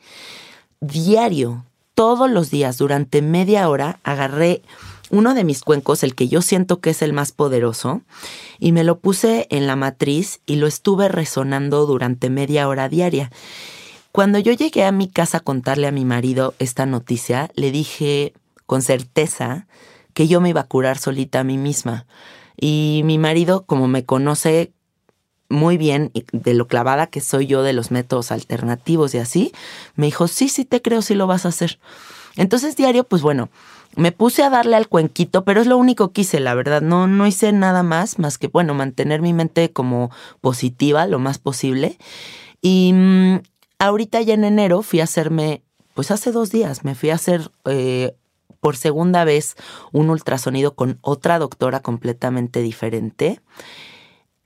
diario, 0.81 1.65
todos 1.95 2.29
los 2.29 2.51
días, 2.51 2.79
durante 2.79 3.23
media 3.23 3.69
hora, 3.69 4.01
agarré 4.03 4.63
uno 5.13 5.35
de 5.35 5.45
mis 5.45 5.61
cuencos, 5.61 6.03
el 6.03 6.15
que 6.15 6.27
yo 6.27 6.41
siento 6.41 6.81
que 6.81 6.91
es 6.91 7.03
el 7.03 7.13
más 7.13 7.33
poderoso, 7.33 8.01
y 8.59 8.73
me 8.73 8.83
lo 8.83 8.99
puse 8.99 9.47
en 9.51 9.67
la 9.67 9.77
matriz 9.77 10.41
y 10.47 10.57
lo 10.57 10.67
estuve 10.67 11.09
resonando 11.09 11.85
durante 11.85 12.31
media 12.31 12.67
hora 12.67 12.89
diaria. 12.89 13.31
Cuando 14.11 14.39
yo 14.39 14.53
llegué 14.53 14.85
a 14.85 14.91
mi 14.91 15.09
casa 15.09 15.39
a 15.39 15.41
contarle 15.41 15.87
a 15.87 15.93
mi 15.93 16.07
marido 16.07 16.55
esta 16.59 16.87
noticia, 16.87 17.51
le 17.55 17.71
dije 17.71 18.33
con 18.65 18.81
certeza 18.81 19.67
que 20.15 20.29
yo 20.29 20.41
me 20.41 20.49
iba 20.49 20.63
a 20.63 20.67
curar 20.67 20.97
solita 20.97 21.41
a 21.41 21.45
mí 21.45 21.59
misma. 21.59 22.07
Y 22.59 23.03
mi 23.05 23.19
marido, 23.19 23.67
como 23.67 23.89
me 23.89 24.07
conoce 24.07 24.73
muy 25.51 25.77
bien 25.77 26.11
de 26.33 26.55
lo 26.55 26.69
clavada 26.69 27.09
que 27.09 27.21
soy 27.21 27.47
yo 27.47 27.63
de 27.63 27.75
los 27.75 27.91
métodos 27.91 28.33
alternativos 28.33 29.15
y 29.15 29.19
así, 29.19 29.53
me 29.95 30.07
dijo, 30.07 30.27
sí, 30.27 30.49
sí 30.49 30.65
te 30.65 30.81
creo, 30.81 31.03
sí 31.03 31.15
lo 31.15 31.27
vas 31.27 31.45
a 31.45 31.51
hacer. 31.51 31.79
Entonces 32.37 32.77
diario, 32.77 33.05
pues 33.05 33.21
bueno, 33.21 33.51
me 33.97 34.13
puse 34.13 34.43
a 34.43 34.51
darle 34.51 34.77
al 34.77 34.89
cuenquito, 34.89 35.45
pero 35.45 35.61
es 35.61 35.67
lo 35.67 35.77
único 35.77 36.13
que 36.13 36.23
hice, 36.23 36.41
la 36.41 36.55
verdad. 36.55 36.81
No, 36.81 37.07
no 37.07 37.27
hice 37.27 37.53
nada 37.53 37.83
más, 37.83 38.19
más 38.19 38.39
que, 38.39 38.49
bueno, 38.49 38.75
mantener 38.75 39.21
mi 39.21 39.33
mente 39.33 39.73
como 39.73 40.11
positiva 40.41 41.07
lo 41.07 41.19
más 41.19 41.39
posible. 41.39 41.99
Y 42.61 42.93
mm, 42.95 43.41
ahorita 43.79 44.21
ya 44.23 44.35
en 44.35 44.45
enero 44.45 44.83
fui 44.83 45.01
a 45.01 45.05
hacerme, 45.05 45.63
pues 45.95 46.11
hace 46.11 46.33
dos 46.33 46.51
días, 46.51 46.85
me 46.85 46.95
fui 46.95 47.11
a 47.11 47.17
hacer 47.17 47.51
eh, 47.67 48.15
por 48.61 48.77
segunda 48.77 49.25
vez 49.25 49.57
un 49.91 50.09
ultrasonido 50.09 50.75
con 50.75 50.99
otra 51.03 51.39
doctora 51.39 51.81
completamente 51.81 52.63
diferente. 52.63 53.41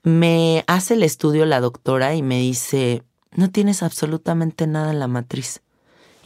Me 0.03 0.65
hace 0.67 0.95
el 0.95 1.03
estudio 1.03 1.45
la 1.47 1.61
doctora 1.61 2.15
y 2.15 2.23
me 2.23 2.39
dice, 2.39 3.03
no 3.33 3.51
tienes 3.51 3.83
absolutamente 3.83 4.67
nada 4.67 4.91
en 4.91 5.01
la 5.01 5.09
matriz. 5.09 5.61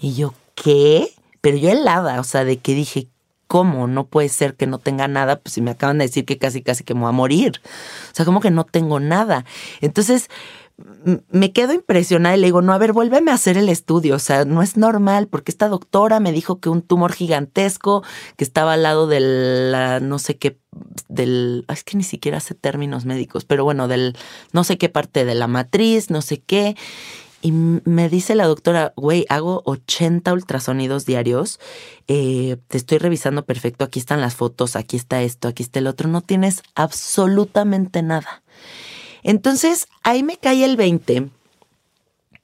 Y 0.01 0.15
yo, 0.15 0.33
¿qué? 0.55 1.13
Pero 1.41 1.57
yo 1.57 1.71
helada, 1.71 2.21
o 2.21 2.25
sea, 2.25 2.45
de 2.45 2.59
que 2.59 2.75
dije, 2.75 3.09
¿cómo? 3.47 3.87
No 3.87 4.07
puede 4.07 4.29
ser 4.29 4.55
que 4.55 4.67
no 4.67 4.79
tenga 4.79 5.09
nada, 5.09 5.41
pues 5.41 5.55
si 5.55 5.61
me 5.61 5.73
acaban 5.73 5.99
de 5.99 6.07
decir 6.07 6.25
que 6.25 6.39
casi, 6.39 6.63
casi 6.63 6.85
que 6.85 6.95
me 6.95 7.01
voy 7.01 7.09
a 7.09 7.13
morir. 7.13 7.61
O 8.13 8.15
sea, 8.15 8.25
como 8.25 8.41
que 8.41 8.51
no 8.51 8.65
tengo 8.65 9.01
nada. 9.01 9.45
Entonces, 9.81 10.29
me 11.31 11.53
quedo 11.53 11.73
impresionada 11.73 12.37
y 12.37 12.41
le 12.41 12.47
digo, 12.47 12.63
no, 12.63 12.73
a 12.73 12.79
ver, 12.79 12.93
vuélveme 12.93 13.31
a 13.31 13.35
hacer 13.35 13.57
el 13.57 13.69
estudio, 13.69 14.17
o 14.17 14.19
sea, 14.19 14.45
no 14.45 14.63
es 14.63 14.77
normal, 14.77 15.29
porque 15.29 15.51
esta 15.51 15.69
doctora 15.69 16.21
me 16.21 16.33
dijo 16.33 16.61
que 16.61 16.69
un 16.69 16.83
tumor 16.83 17.13
gigantesco 17.13 18.03
que 18.37 18.45
estaba 18.45 18.75
al 18.75 18.83
lado 18.83 19.07
de 19.07 19.21
la, 19.21 20.01
no 20.01 20.19
sé 20.19 20.37
qué, 20.37 20.59
del, 21.09 21.65
es 21.69 21.85
que 21.85 21.97
ni 21.97 22.05
siquiera 22.05 22.41
sé 22.41 22.55
términos 22.55 23.05
médicos, 23.05 23.45
pero 23.45 23.65
bueno, 23.65 23.89
del, 23.89 24.17
no 24.53 24.65
sé 24.65 24.79
qué 24.79 24.89
parte 24.89 25.25
de 25.25 25.35
la 25.35 25.47
matriz, 25.47 26.11
no 26.11 26.23
sé 26.23 26.39
qué. 26.39 26.77
Y 27.43 27.53
me 27.53 28.09
dice 28.11 28.35
la 28.35 28.47
doctora, 28.47 28.93
güey, 28.97 29.25
hago 29.31 29.63
80 29.65 30.33
ultrasonidos 30.33 31.07
diarios, 31.07 31.59
eh, 32.07 32.59
te 32.69 32.77
estoy 32.77 32.99
revisando 32.99 33.47
perfecto, 33.47 33.85
aquí 33.85 33.99
están 33.99 34.21
las 34.21 34.35
fotos, 34.35 34.77
aquí 34.77 34.97
está 34.97 35.23
esto, 35.23 35.49
aquí 35.49 35.63
está 35.63 35.79
el 35.79 35.87
otro, 35.87 36.09
no 36.09 36.21
tienes 36.21 36.63
absolutamente 36.75 38.03
nada. 38.03 38.43
Entonces, 39.23 39.89
ahí 40.03 40.23
me 40.23 40.37
cae 40.37 40.65
el 40.65 40.77
20 40.77 41.31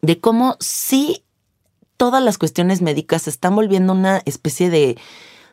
de 0.01 0.21
cómo 0.21 0.57
sí 0.61 1.25
todas 1.97 2.23
las 2.23 2.39
cuestiones 2.39 2.81
médicas 2.81 3.23
se 3.23 3.31
están 3.31 3.55
volviendo 3.55 3.93
una 3.93 4.23
especie 4.25 4.71
de, 4.71 4.97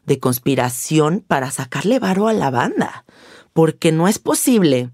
de 0.06 0.20
conspiración 0.20 1.24
para 1.26 1.52
sacarle 1.52 2.00
varo 2.00 2.28
a 2.28 2.34
la 2.34 2.50
banda. 2.50 3.06
Porque 3.54 3.92
no 3.92 4.08
es 4.08 4.20
posible 4.20 4.90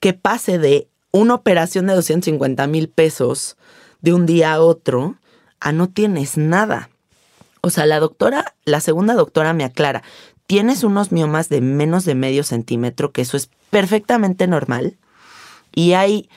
que 0.00 0.12
pase 0.12 0.58
de 0.58 0.88
una 1.12 1.34
operación 1.34 1.86
de 1.86 1.94
250 1.94 2.66
mil 2.66 2.88
pesos 2.88 3.56
de 4.00 4.12
un 4.12 4.26
día 4.26 4.54
a 4.54 4.60
otro 4.60 5.16
a 5.60 5.72
no 5.72 5.88
tienes 5.88 6.36
nada. 6.36 6.90
O 7.60 7.70
sea, 7.70 7.86
la 7.86 8.00
doctora, 8.00 8.56
la 8.64 8.80
segunda 8.80 9.14
doctora 9.14 9.52
me 9.52 9.64
aclara, 9.64 10.02
tienes 10.46 10.82
unos 10.82 11.12
miomas 11.12 11.48
de 11.48 11.60
menos 11.60 12.04
de 12.04 12.14
medio 12.14 12.42
centímetro, 12.42 13.12
que 13.12 13.22
eso 13.22 13.36
es 13.36 13.48
perfectamente 13.70 14.46
normal. 14.48 14.98
Y 15.72 15.92
hay, 15.92 16.28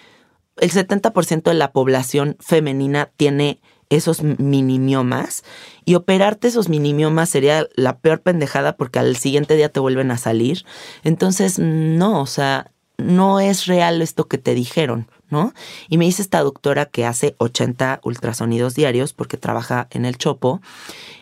el 0.57 0.71
70% 0.71 1.43
de 1.43 1.53
la 1.55 1.71
población 1.71 2.37
femenina 2.39 3.09
tiene 3.17 3.59
esos 3.89 4.23
minimiomas 4.23 5.43
y 5.85 5.95
operarte 5.95 6.47
esos 6.47 6.69
minimiomas 6.69 7.29
sería 7.29 7.67
la 7.75 7.99
peor 7.99 8.21
pendejada 8.21 8.77
porque 8.77 8.99
al 8.99 9.15
siguiente 9.15 9.55
día 9.55 9.69
te 9.69 9.79
vuelven 9.79 10.11
a 10.11 10.17
salir. 10.17 10.65
Entonces, 11.03 11.59
no, 11.59 12.21
o 12.21 12.25
sea, 12.25 12.71
no 12.97 13.39
es 13.39 13.65
real 13.65 14.01
esto 14.01 14.27
que 14.27 14.37
te 14.37 14.53
dijeron, 14.53 15.09
¿no? 15.29 15.53
Y 15.89 15.97
me 15.97 16.05
dice 16.05 16.21
esta 16.21 16.41
doctora 16.41 16.85
que 16.85 17.05
hace 17.05 17.35
80 17.37 18.01
ultrasonidos 18.03 18.75
diarios 18.75 19.13
porque 19.13 19.37
trabaja 19.37 19.87
en 19.91 20.05
el 20.05 20.17
Chopo, 20.17 20.61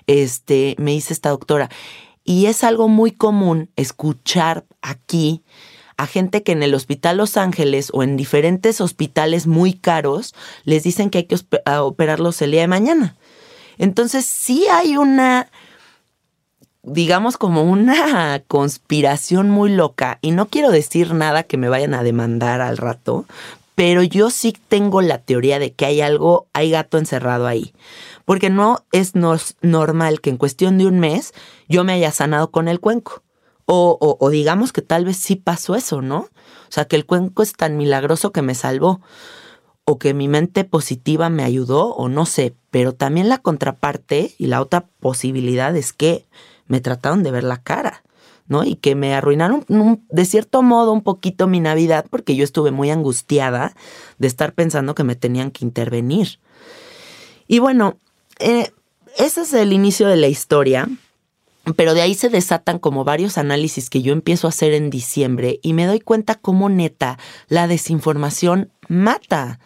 este, 0.08 0.76
me 0.78 0.92
dice 0.92 1.14
esta 1.14 1.30
doctora, 1.30 1.70
y 2.24 2.46
es 2.46 2.64
algo 2.64 2.88
muy 2.88 3.12
común 3.12 3.70
escuchar 3.76 4.66
aquí 4.82 5.44
a 5.98 6.08
gente 6.08 6.44
que 6.44 6.54
en 6.54 6.64
el 6.64 6.74
Hospital 6.74 7.18
Los 7.18 7.38
Ángeles 7.38 7.90
o 7.94 8.04
en 8.04 8.18
diferentes 8.18 8.82
hospitales 8.82 9.48
muy 9.48 9.74
caros 9.74 10.34
les 10.64 10.84
dicen 10.84 11.10
que 11.10 11.20
hay 11.20 11.24
que 11.26 11.38
operarlos 11.80 12.42
el 12.42 12.52
día 12.52 12.62
de 12.62 12.68
mañana. 12.68 13.16
Entonces 13.78 14.26
sí 14.26 14.66
hay 14.72 14.98
una, 14.98 15.50
digamos 16.84 17.38
como 17.38 17.64
una 17.64 18.42
conspiración 18.48 19.50
muy 19.50 19.72
loca 19.72 20.20
y 20.22 20.32
no 20.32 20.48
quiero 20.48 20.70
decir 20.70 21.14
nada 21.14 21.44
que 21.44 21.58
me 21.58 21.70
vayan 21.70 21.94
a 21.94 22.04
demandar 22.04 22.62
al 22.62 22.78
rato, 22.78 23.26
pero 23.76 24.04
yo 24.04 24.30
sí 24.30 24.56
tengo 24.68 25.02
la 25.02 25.18
teoría 25.18 25.58
de 25.58 25.74
que 25.74 25.86
hay 25.86 26.02
algo, 26.02 26.46
hay 26.54 26.70
gato 26.70 27.00
encerrado 27.00 27.48
ahí 27.48 27.74
porque 28.26 28.50
no 28.50 28.86
es 28.92 29.14
normal 29.62 30.22
que 30.22 30.30
en 30.30 30.38
cuestión 30.38 30.78
de 30.78 30.88
un 30.88 31.00
mes 31.00 31.34
yo 31.68 31.84
me 31.84 31.94
haya 31.94 32.12
sanado 32.12 32.52
con 32.52 32.68
el 32.68 32.80
cuenco. 32.80 33.24
O, 33.66 34.18
o, 34.20 34.30
digamos 34.30 34.74
que 34.74 34.82
tal 34.82 35.06
vez 35.06 35.18
sí 35.18 35.36
pasó 35.38 35.76
eso, 35.76 36.02
¿no? 36.02 36.18
O 36.18 36.70
sea, 36.70 36.86
que 36.86 36.98
el 36.98 37.06
cuenco 37.06 37.44
es 37.44 37.54
tan 37.54 37.78
milagroso 37.78 38.32
que 38.32 38.42
me 38.42 38.56
salvó. 38.56 39.02
O 39.86 40.00
que 40.00 40.14
mi 40.14 40.28
mente 40.28 40.64
positiva 40.66 41.30
me 41.30 41.44
ayudó, 41.44 41.94
o 41.94 42.10
no 42.10 42.26
sé. 42.26 42.56
Pero 42.72 42.94
también 42.94 43.30
la 43.30 43.38
contraparte 43.38 44.36
y 44.38 44.48
la 44.48 44.62
otra 44.62 44.86
posibilidad 45.00 45.76
es 45.76 45.94
que 45.94 46.26
me 46.68 46.82
trataron 46.82 47.24
de 47.24 47.32
ver 47.32 47.44
la 47.44 47.58
cara, 47.58 48.04
¿no? 48.48 48.64
Y 48.64 48.76
que 48.76 48.96
me 48.96 49.14
arruinaron 49.14 49.66
de 50.10 50.26
cierto 50.26 50.62
modo 50.62 50.92
un 50.92 51.02
poquito 51.02 51.48
mi 51.48 51.60
Navidad 51.60 52.06
porque 52.10 52.36
yo 52.36 52.44
estuve 52.44 52.72
muy 52.72 52.92
angustiada 52.92 53.76
de 54.18 54.28
estar 54.28 54.54
pensando 54.54 54.96
que 54.96 55.04
me 55.04 55.16
tenían 55.16 55.52
que 55.52 55.66
intervenir. 55.66 56.40
Y 57.48 57.60
bueno, 57.60 57.98
eh, 58.40 58.72
ese 59.18 59.42
es 59.42 59.54
el 59.54 59.74
inicio 59.74 60.08
de 60.08 60.18
la 60.18 60.28
historia. 60.28 60.88
Pero 61.78 61.94
de 61.94 62.02
ahí 62.02 62.14
se 62.14 62.28
desatan 62.28 62.78
como 62.78 63.06
varios 63.06 63.38
análisis 63.38 63.90
que 63.90 64.02
yo 64.02 64.12
empiezo 64.12 64.48
a 64.48 64.50
hacer 64.50 64.74
en 64.74 64.90
diciembre 64.90 65.62
y 65.64 65.72
me 65.72 65.86
doy 65.86 66.02
cuenta 66.02 66.36
cómo 66.36 66.68
neta 66.68 67.18
la 67.48 67.68
desinformación 67.68 68.70
mata. 68.90 69.60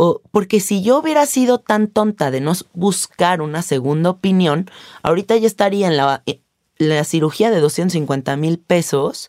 O, 0.00 0.22
porque 0.30 0.60
si 0.60 0.80
yo 0.80 1.00
hubiera 1.00 1.26
sido 1.26 1.58
tan 1.58 1.88
tonta 1.88 2.30
de 2.30 2.40
no 2.40 2.52
buscar 2.72 3.42
una 3.42 3.62
segunda 3.62 4.10
opinión, 4.10 4.70
ahorita 5.02 5.36
ya 5.36 5.48
estaría 5.48 5.88
en 5.88 5.96
la, 5.96 6.22
la 6.78 7.02
cirugía 7.02 7.50
de 7.50 7.58
250 7.58 8.36
mil 8.36 8.60
pesos 8.60 9.28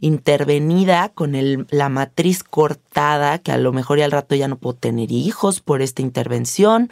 intervenida 0.00 1.10
con 1.10 1.34
la 1.70 1.88
matriz 1.90 2.42
cortada, 2.42 3.38
que 3.40 3.52
a 3.52 3.58
lo 3.58 3.74
mejor 3.74 3.98
ya 3.98 4.06
al 4.06 4.12
rato 4.12 4.34
ya 4.34 4.48
no 4.48 4.56
puedo 4.56 4.76
tener 4.76 5.12
hijos 5.12 5.60
por 5.60 5.82
esta 5.82 6.00
intervención, 6.00 6.88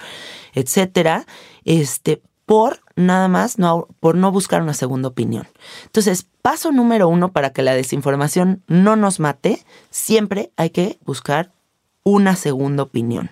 etcétera, 0.52 1.24
este, 1.64 2.20
por 2.44 2.81
nada 2.96 3.29
más, 3.29 3.59
no, 3.59 3.88
por 3.98 4.16
no 4.16 4.31
buscar 4.31 4.61
una 4.61 4.74
segunda 4.74 5.09
opinión. 5.09 5.48
Entonces, 5.85 6.26
paso 6.42 6.70
número 6.70 7.09
uno 7.09 7.33
para 7.33 7.50
que 7.55 7.62
la 7.62 7.74
desinformación 7.74 8.62
no 8.66 8.94
nos 8.94 9.20
mate, 9.20 9.64
siempre 9.90 10.52
hay 10.57 10.68
que 10.68 10.98
buscar 11.07 11.55
una 12.06 12.36
segunda 12.36 12.84
opinión. 12.84 13.30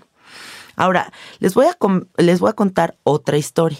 Ahora, 0.75 1.13
les 1.39 1.55
voy 1.55 1.67
a, 1.67 1.79
les 2.21 2.41
voy 2.41 2.51
a 2.51 2.55
contar 2.55 2.99
otra 3.05 3.39
historia. 3.39 3.79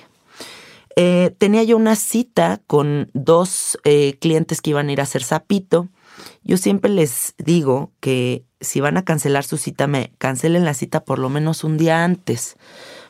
Eh, 0.95 1.35
tenía 1.37 1.65
yo 1.65 1.77
una 1.77 1.97
cita 1.97 2.63
con 2.69 3.11
dos 3.13 3.77
eh, 3.83 4.17
clientes 4.21 4.63
que 4.63 4.71
iban 4.71 4.89
a 4.89 4.93
ir 4.93 5.01
a 5.01 5.03
hacer 5.03 5.25
sapito. 5.25 5.89
Yo 6.45 6.57
siempre 6.57 6.93
les 6.93 7.35
digo 7.39 7.91
que 7.99 8.45
si 8.61 8.81
van 8.81 8.97
a 8.97 9.05
cancelar 9.05 9.43
su 9.43 9.57
cita, 9.57 9.89
me 9.89 10.13
cancelen 10.19 10.65
la 10.65 10.75
cita 10.75 11.05
por 11.05 11.19
lo 11.19 11.29
menos 11.29 11.65
un 11.65 11.77
día 11.77 12.05
antes, 12.05 12.57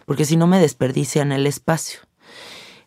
porque 0.07 0.25
si 0.25 0.39
no 0.39 0.47
me 0.47 0.59
desperdician 0.59 1.33
el 1.33 1.47
espacio. 1.47 2.01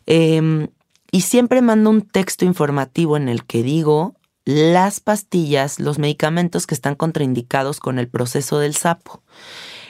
Em, 0.06 0.66
y 1.12 1.20
siempre 1.20 1.62
mando 1.62 1.90
un 1.90 2.02
texto 2.02 2.44
informativo 2.44 3.16
en 3.16 3.28
el 3.28 3.44
que 3.44 3.62
digo 3.62 4.16
las 4.48 5.00
pastillas, 5.00 5.78
los 5.78 5.98
medicamentos 5.98 6.66
que 6.66 6.74
están 6.74 6.94
contraindicados 6.94 7.80
con 7.80 7.98
el 7.98 8.08
proceso 8.08 8.58
del 8.58 8.74
sapo. 8.74 9.22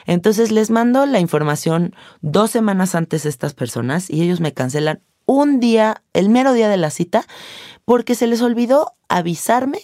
Entonces 0.05 0.51
les 0.51 0.69
mando 0.69 1.07
la 1.07 1.21
información 1.21 1.95
dos 2.23 2.51
semanas 2.51 2.97
antes 2.97 3.25
a 3.25 3.29
estas 3.29 3.55
personas 3.55 4.11
y 4.11 4.21
ellos 4.21 4.41
me 4.41 4.53
cancelan 4.53 5.01
un 5.27 5.61
día, 5.61 6.03
el 6.13 6.29
mero 6.29 6.55
día 6.55 6.69
de 6.69 6.77
la 6.77 6.91
cita, 6.91 7.25
porque 7.85 8.17
se 8.17 8.27
les 8.27 8.43
olvidó 8.43 8.97
avisarme 9.09 9.79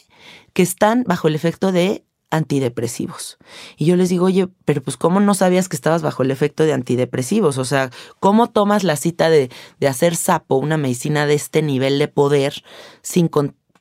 que 0.54 0.62
están 0.62 1.04
bajo 1.06 1.28
el 1.28 1.37
efecto 1.37 1.70
de 1.70 2.04
antidepresivos. 2.30 3.38
Y 3.76 3.84
yo 3.84 3.94
les 3.94 4.08
digo, 4.08 4.24
oye, 4.26 4.48
pero 4.64 4.82
pues 4.82 4.96
¿cómo 4.96 5.20
no 5.20 5.34
sabías 5.34 5.68
que 5.68 5.76
estabas 5.76 6.02
bajo 6.02 6.24
el 6.24 6.32
efecto 6.32 6.64
de 6.64 6.72
antidepresivos? 6.72 7.58
O 7.58 7.64
sea, 7.64 7.90
¿cómo 8.18 8.50
tomas 8.50 8.82
la 8.82 8.96
cita 8.96 9.30
de, 9.30 9.50
de 9.78 9.87
hacer 9.87 10.16
sapo, 10.16 10.56
una 10.56 10.78
medicina 10.78 11.26
de 11.26 11.34
este 11.34 11.62
nivel 11.62 12.00
de 12.00 12.08
poder, 12.08 12.64
sin, 13.02 13.30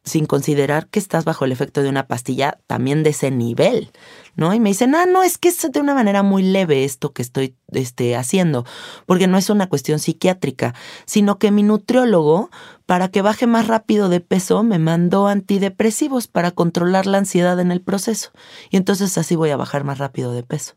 sin 0.04 0.26
considerar 0.26 0.88
que 0.88 1.00
estás 1.00 1.26
bajo 1.26 1.46
el 1.46 1.52
efecto 1.52 1.82
de 1.82 1.90
una 1.90 2.08
pastilla 2.08 2.60
también 2.68 3.04
de 3.04 3.12
ese 3.12 3.32
nivel? 3.32 3.92
¿no? 4.36 4.54
Y 4.54 4.60
me 4.60 4.70
dicen, 4.70 4.96
ah, 4.96 5.06
no, 5.06 5.24
es 5.24 5.38
que 5.38 5.50
es 5.50 5.62
de 5.62 5.80
una 5.80 5.94
manera 5.94 6.24
muy 6.24 6.44
leve 6.44 6.84
esto 6.84 7.14
que 7.14 7.22
estoy 7.22 7.56
este, 7.72 8.16
haciendo, 8.16 8.66
porque 9.06 9.28
no 9.28 9.38
es 9.38 9.50
una 9.50 9.68
cuestión 9.68 10.00
psiquiátrica, 10.00 10.74
sino 11.06 11.38
que 11.38 11.52
mi 11.52 11.64
nutriólogo, 11.64 12.50
para 12.86 13.10
que 13.10 13.22
baje 13.22 13.48
más 13.48 13.68
rápido 13.68 14.10
de 14.10 14.20
peso, 14.20 14.64
me 14.64 14.80
mandó 14.80 15.28
antidepresivos 15.28 16.28
para 16.28 16.52
controlar 16.52 17.06
la 17.06 17.20
ansiedad 17.20 17.60
en 17.60 17.72
el 17.72 17.82
proceso. 17.82 18.32
Y 18.70 18.78
entonces 18.78 19.18
así 19.18 19.36
voy 19.36 19.52
a 19.52 19.58
bajar 19.58 19.84
más 19.84 20.00
rápido 20.00 20.32
de 20.32 20.44
peso. 20.44 20.76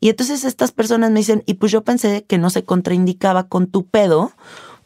Y 0.00 0.08
entonces 0.10 0.44
estas 0.44 0.72
personas 0.72 1.10
me 1.10 1.20
dicen, 1.20 1.42
y 1.46 1.54
pues 1.54 1.72
yo 1.72 1.82
pensé 1.82 2.24
que 2.24 2.38
no 2.38 2.50
se 2.50 2.64
contraindicaba 2.64 3.48
con 3.48 3.68
tu 3.68 3.86
pedo, 3.86 4.32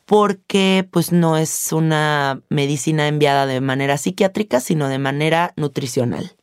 porque 0.09 0.89
pues 0.91 1.13
no 1.13 1.37
es 1.37 1.71
una 1.71 2.41
medicina 2.49 3.09
enviada 3.09 3.45
de 3.45 3.61
manera 3.61 3.99
psiquiátrica, 3.99 4.59
sino 4.59 4.89
de 4.89 4.99
manera 4.99 5.53
nutricional. 5.57 6.35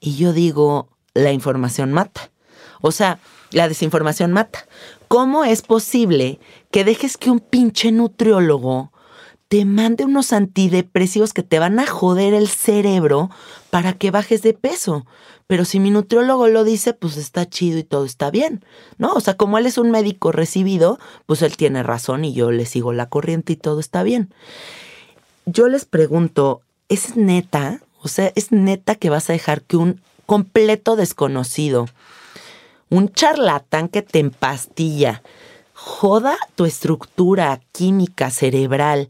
Y 0.00 0.16
yo 0.16 0.32
digo, 0.32 0.88
la 1.14 1.30
información 1.30 1.92
mata. 1.92 2.32
O 2.80 2.90
sea, 2.90 3.20
la 3.52 3.68
desinformación 3.68 4.32
mata. 4.32 4.66
¿Cómo 5.06 5.44
es 5.44 5.62
posible 5.62 6.40
que 6.72 6.82
dejes 6.82 7.16
que 7.16 7.30
un 7.30 7.38
pinche 7.38 7.92
nutriólogo 7.92 8.92
te 9.50 9.64
mande 9.64 10.04
unos 10.04 10.32
antidepresivos 10.32 11.32
que 11.32 11.42
te 11.42 11.58
van 11.58 11.80
a 11.80 11.86
joder 11.88 12.34
el 12.34 12.46
cerebro 12.46 13.30
para 13.70 13.94
que 13.94 14.12
bajes 14.12 14.42
de 14.42 14.54
peso. 14.54 15.06
Pero 15.48 15.64
si 15.64 15.80
mi 15.80 15.90
nutriólogo 15.90 16.46
lo 16.46 16.62
dice, 16.62 16.92
pues 16.92 17.16
está 17.16 17.50
chido 17.50 17.76
y 17.76 17.82
todo 17.82 18.04
está 18.04 18.30
bien, 18.30 18.64
¿no? 18.96 19.12
O 19.12 19.18
sea, 19.18 19.36
como 19.36 19.58
él 19.58 19.66
es 19.66 19.76
un 19.76 19.90
médico 19.90 20.30
recibido, 20.30 21.00
pues 21.26 21.42
él 21.42 21.56
tiene 21.56 21.82
razón 21.82 22.24
y 22.24 22.32
yo 22.32 22.52
le 22.52 22.64
sigo 22.64 22.92
la 22.92 23.08
corriente 23.08 23.54
y 23.54 23.56
todo 23.56 23.80
está 23.80 24.04
bien. 24.04 24.32
Yo 25.46 25.66
les 25.66 25.84
pregunto, 25.84 26.60
¿es 26.88 27.16
neta? 27.16 27.80
O 28.02 28.06
sea, 28.06 28.30
¿es 28.36 28.52
neta 28.52 28.94
que 28.94 29.10
vas 29.10 29.30
a 29.30 29.32
dejar 29.32 29.62
que 29.62 29.76
un 29.76 30.00
completo 30.26 30.94
desconocido, 30.94 31.88
un 32.88 33.12
charlatán 33.12 33.88
que 33.88 34.02
te 34.02 34.20
empastilla, 34.20 35.24
joda 35.74 36.38
tu 36.54 36.66
estructura 36.66 37.60
química 37.72 38.30
cerebral, 38.30 39.08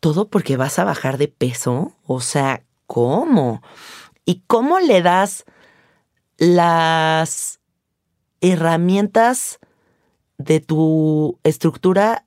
todo 0.00 0.28
porque 0.28 0.56
vas 0.56 0.78
a 0.78 0.84
bajar 0.84 1.18
de 1.18 1.28
peso? 1.28 1.92
O 2.06 2.20
sea, 2.20 2.64
¿cómo? 2.86 3.62
¿Y 4.24 4.42
cómo 4.46 4.80
le 4.80 5.02
das 5.02 5.44
las 6.38 7.60
herramientas 8.40 9.60
de 10.38 10.60
tu 10.60 11.38
estructura? 11.44 12.24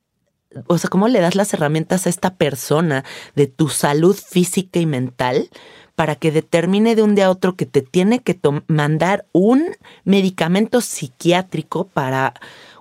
O 0.67 0.77
sea, 0.77 0.89
¿cómo 0.89 1.07
le 1.07 1.19
das 1.19 1.35
las 1.35 1.53
herramientas 1.53 2.05
a 2.05 2.09
esta 2.09 2.35
persona 2.35 3.03
de 3.35 3.47
tu 3.47 3.69
salud 3.69 4.15
física 4.15 4.79
y 4.79 4.85
mental 4.85 5.49
para 5.95 6.15
que 6.15 6.31
determine 6.31 6.95
de 6.95 7.03
un 7.03 7.15
día 7.15 7.27
a 7.27 7.31
otro 7.31 7.55
que 7.55 7.65
te 7.65 7.81
tiene 7.81 8.19
que 8.19 8.39
mandar 8.67 9.25
un 9.31 9.75
medicamento 10.05 10.81
psiquiátrico 10.81 11.87
para 11.87 12.35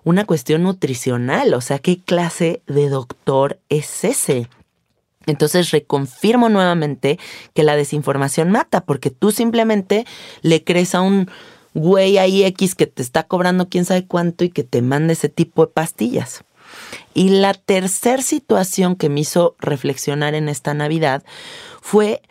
una 0.05 0.25
cuestión 0.27 0.63
nutricional? 0.65 1.55
O 1.55 1.61
sea, 1.63 1.79
¿qué 1.79 1.99
clase 1.99 2.63
de 2.67 2.91
doctor 2.91 3.59
es 3.71 4.05
ese? 4.05 4.49
Entonces 5.27 5.71
reconfirmo 5.71 6.49
nuevamente 6.49 7.19
que 7.55 7.63
la 7.63 7.77
desinformación 7.77 8.51
mata, 8.51 8.85
porque 8.85 9.11
tú 9.11 9.31
simplemente 9.31 10.07
le 10.43 10.65
crees 10.65 10.95
a 10.95 11.01
un 11.01 11.31
güey 11.75 12.19
ahí 12.19 12.45
X 12.45 12.75
que 12.75 12.87
te 12.87 13.03
está 13.03 13.23
cobrando 13.25 13.69
quién 13.69 13.85
sabe 13.85 14.07
cuánto 14.07 14.45
y 14.45 14.51
que 14.51 14.65
te 14.65 14.83
manda 14.83 15.13
ese 15.13 15.29
tipo 15.29 15.67
de 15.67 15.73
pastillas. 15.73 16.45
Y 17.15 17.31
la 17.31 17.55
tercera 17.55 18.23
situación 18.23 18.97
que 18.97 19.09
me 19.09 19.21
hizo 19.21 19.57
reflexionar 19.59 20.35
en 20.35 20.49
esta 20.49 20.75
Navidad 20.75 21.23
fue 21.81 22.23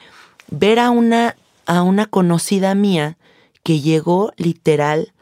ver 0.49 0.79
a 0.79 0.89
una, 0.89 1.35
a 1.65 1.83
una 1.83 2.07
conocida 2.07 2.73
mía 2.75 3.17
que 3.63 3.79
llegó 3.79 4.33
literal 4.37 5.13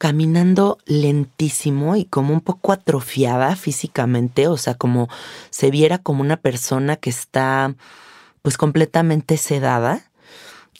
caminando 0.00 0.78
lentísimo 0.86 1.94
y 1.94 2.06
como 2.06 2.32
un 2.32 2.40
poco 2.40 2.72
atrofiada 2.72 3.54
físicamente, 3.54 4.48
o 4.48 4.56
sea, 4.56 4.72
como 4.72 5.10
se 5.50 5.70
viera 5.70 5.98
como 5.98 6.22
una 6.22 6.38
persona 6.38 6.96
que 6.96 7.10
está 7.10 7.74
pues 8.40 8.56
completamente 8.56 9.36
sedada. 9.36 10.10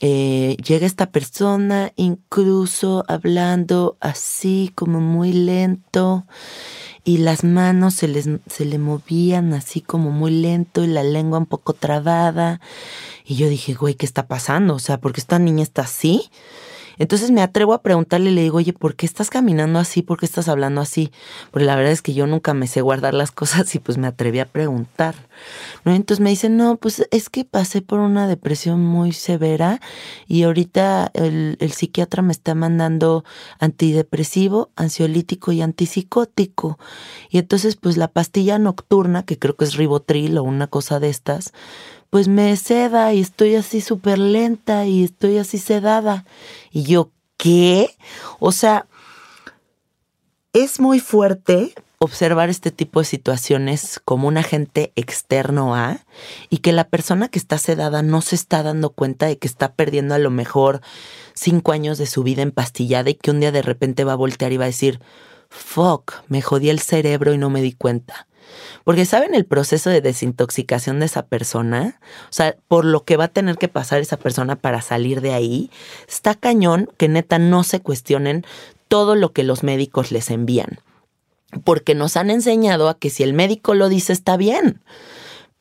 Eh, 0.00 0.56
llega 0.66 0.87
esta 0.87 1.11
persona 1.11 1.92
incluso 1.96 3.04
hablando 3.09 3.98
así 4.00 4.72
como 4.74 5.00
muy 5.00 5.35
lento 5.35 6.24
y 7.04 7.18
las 7.18 7.44
manos 7.44 7.92
se, 7.92 8.09
les, 8.09 8.26
se 8.46 8.64
le 8.64 8.78
movían 8.78 9.52
así 9.52 9.83
como 9.83 10.12
muy 10.12 10.30
lento 10.30 10.83
y 10.83 10.87
la 10.87 11.02
lengua 11.02 11.40
un 11.40 11.44
poco 11.44 11.74
trabada. 11.74 12.62
Y 13.26 13.35
yo 13.35 13.50
dije, 13.50 13.74
güey, 13.74 13.96
¿qué 13.96 14.06
está 14.06 14.26
pasando? 14.26 14.76
O 14.76 14.78
sea, 14.78 14.98
porque 14.98 15.20
esta 15.20 15.38
niña 15.38 15.62
está 15.62 15.83
así? 15.83 16.30
Entonces 16.98 17.31
me 17.31 17.42
atrevo 17.42 17.74
a 17.74 17.83
preguntarle, 17.83 18.31
le 18.31 18.42
digo, 18.42 18.59
oye, 18.59 18.72
¿por 18.72 18.94
qué 18.94 19.07
estás 19.07 19.31
caminando 19.31 19.79
así? 19.79 20.03
¿Por 20.03 20.18
qué 20.18 20.26
estás 20.26 20.48
hablando 20.48 20.81
así? 20.81 21.11
Porque 21.50 21.64
la 21.64 21.76
verdad 21.76 21.92
es 21.92 22.03
que 22.03 22.14
yo 22.14 22.26
nunca 22.26 22.55
me 22.55 22.66
sé 22.66 22.81
guardar 22.81 23.14
las 23.14 23.31
cosas 23.31 23.74
y 23.74 23.79
pues 23.79 23.98
me 23.98 24.07
atreví 24.07 24.38
a 24.38 24.46
preguntar. 24.46 25.14
¿no? 25.85 25.94
Entonces 25.94 26.22
me 26.22 26.31
dice, 26.31 26.48
no, 26.48 26.76
pues 26.76 27.07
es 27.11 27.31
que 27.31 27.44
pasé 27.44 27.83
por 27.83 28.00
una 28.00 28.29
depresión 28.29 28.81
muy 28.81 29.12
severa 29.12 29.81
y 30.26 30.42
ahorita 30.42 31.11
el, 31.14 31.57
el 31.61 31.72
psiquiatra 31.72 32.22
me 32.22 32.33
está 32.33 32.55
mandando 32.55 33.24
antidepresivo, 33.59 34.70
ansiolítico 34.76 35.53
y 35.53 35.62
antipsicótico. 35.62 36.79
Y 37.31 37.38
entonces 37.38 37.76
pues 37.76 37.96
la 37.96 38.09
pastilla 38.09 38.59
nocturna, 38.59 39.24
que 39.24 39.38
creo 39.38 39.57
que 39.57 39.64
es 39.64 39.74
ribotril 39.74 40.38
o 40.38 40.42
una 40.42 40.66
cosa 40.66 41.00
de 41.00 41.09
estas, 41.09 41.53
pues 42.11 42.29
me 42.29 42.55
seda 42.57 43.14
y 43.14 43.20
estoy 43.20 43.55
así 43.55 43.81
súper 43.81 44.18
lenta 44.18 44.85
y 44.85 45.05
estoy 45.05 45.38
así 45.38 45.59
sedada. 45.59 46.25
Y 46.73 46.83
yo, 46.83 47.12
¿qué? 47.37 47.96
O 48.40 48.53
sea, 48.53 48.87
es 50.53 50.81
muy 50.81 50.99
fuerte 50.99 51.73
observar 52.03 52.49
este 52.49 52.70
tipo 52.70 53.01
de 53.01 53.05
situaciones 53.05 54.01
como 54.05 54.27
un 54.27 54.38
agente 54.38 54.90
externo 54.96 55.75
a 55.75 55.99
y 56.49 56.59
que 56.59 56.73
la 56.73 56.88
persona 56.88 57.29
que 57.29 57.38
está 57.38 57.59
sedada 57.59 58.03
no 58.03 58.23
se 58.23 58.37
está 58.37 58.62
dando 58.62 58.90
cuenta 58.90 59.27
de 59.27 59.38
que 59.38 59.46
está 59.46 59.75
perdiendo 59.75 60.14
a 60.14 60.18
lo 60.18 60.31
mejor 60.31 60.81
cinco 61.35 61.73
años 61.73 61.99
de 61.99 62.07
su 62.07 62.23
vida 62.23 62.40
empastillada 62.40 63.11
y 63.11 63.14
que 63.14 63.31
un 63.31 63.40
día 63.40 63.53
de 63.53 63.62
repente 63.62 64.05
va 64.05 64.14
a 64.14 64.16
voltear 64.16 64.51
y 64.51 64.57
va 64.57 64.64
a 64.64 64.68
decir, 64.68 64.99
fuck, 65.51 66.14
me 66.29 66.40
jodí 66.40 66.70
el 66.70 66.81
cerebro 66.81 67.35
y 67.35 67.38
no 67.38 67.51
me 67.51 67.61
di 67.61 67.73
cuenta. 67.73 68.27
Porque 68.84 69.04
saben 69.04 69.34
el 69.34 69.44
proceso 69.44 69.90
de 69.90 70.00
desintoxicación 70.00 71.00
de 71.00 71.06
esa 71.06 71.26
persona, 71.26 72.00
o 72.24 72.32
sea, 72.32 72.56
por 72.68 72.84
lo 72.84 73.04
que 73.04 73.16
va 73.16 73.24
a 73.24 73.28
tener 73.28 73.56
que 73.56 73.68
pasar 73.68 74.00
esa 74.00 74.16
persona 74.16 74.56
para 74.56 74.82
salir 74.82 75.20
de 75.20 75.32
ahí, 75.32 75.70
está 76.08 76.34
cañón 76.34 76.90
que 76.96 77.08
neta 77.08 77.38
no 77.38 77.62
se 77.62 77.80
cuestionen 77.80 78.44
todo 78.88 79.14
lo 79.14 79.32
que 79.32 79.44
los 79.44 79.62
médicos 79.62 80.10
les 80.10 80.30
envían. 80.30 80.80
Porque 81.64 81.94
nos 81.94 82.16
han 82.16 82.30
enseñado 82.30 82.88
a 82.88 82.98
que 82.98 83.10
si 83.10 83.22
el 83.22 83.34
médico 83.34 83.74
lo 83.74 83.88
dice 83.88 84.12
está 84.12 84.36
bien. 84.36 84.80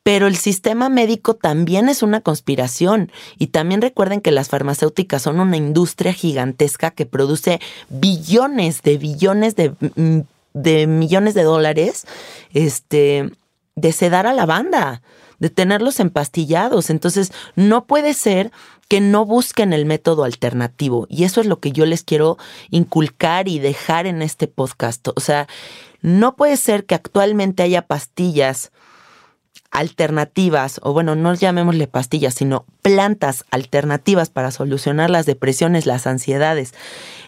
Pero 0.02 0.26
el 0.26 0.36
sistema 0.36 0.88
médico 0.88 1.34
también 1.34 1.88
es 1.88 2.02
una 2.02 2.20
conspiración. 2.20 3.12
Y 3.38 3.48
también 3.48 3.82
recuerden 3.82 4.20
que 4.20 4.30
las 4.30 4.48
farmacéuticas 4.48 5.22
son 5.22 5.40
una 5.40 5.56
industria 5.56 6.12
gigantesca 6.12 6.90
que 6.90 7.06
produce 7.06 7.60
billones 7.90 8.82
de 8.82 8.96
billones 8.96 9.56
de 9.56 9.70
mm, 9.96 10.20
de 10.52 10.86
millones 10.86 11.34
de 11.34 11.42
dólares, 11.42 12.06
este, 12.52 13.30
de 13.76 13.92
sedar 13.92 14.26
a 14.26 14.32
la 14.32 14.46
banda, 14.46 15.02
de 15.38 15.50
tenerlos 15.50 16.00
empastillados. 16.00 16.90
Entonces, 16.90 17.32
no 17.56 17.86
puede 17.86 18.14
ser 18.14 18.52
que 18.88 19.00
no 19.00 19.24
busquen 19.24 19.72
el 19.72 19.86
método 19.86 20.24
alternativo. 20.24 21.06
Y 21.08 21.24
eso 21.24 21.40
es 21.40 21.46
lo 21.46 21.60
que 21.60 21.72
yo 21.72 21.86
les 21.86 22.02
quiero 22.02 22.38
inculcar 22.70 23.48
y 23.48 23.58
dejar 23.58 24.06
en 24.06 24.20
este 24.20 24.48
podcast. 24.48 25.06
O 25.08 25.20
sea, 25.20 25.46
no 26.02 26.34
puede 26.34 26.56
ser 26.56 26.86
que 26.86 26.94
actualmente 26.94 27.62
haya 27.62 27.82
pastillas 27.82 28.72
alternativas, 29.70 30.80
o 30.82 30.92
bueno, 30.92 31.14
no 31.14 31.32
llamémosle 31.34 31.86
pastillas, 31.86 32.34
sino 32.34 32.64
plantas 32.82 33.44
alternativas 33.50 34.28
para 34.28 34.50
solucionar 34.50 35.10
las 35.10 35.26
depresiones, 35.26 35.86
las 35.86 36.06
ansiedades, 36.06 36.74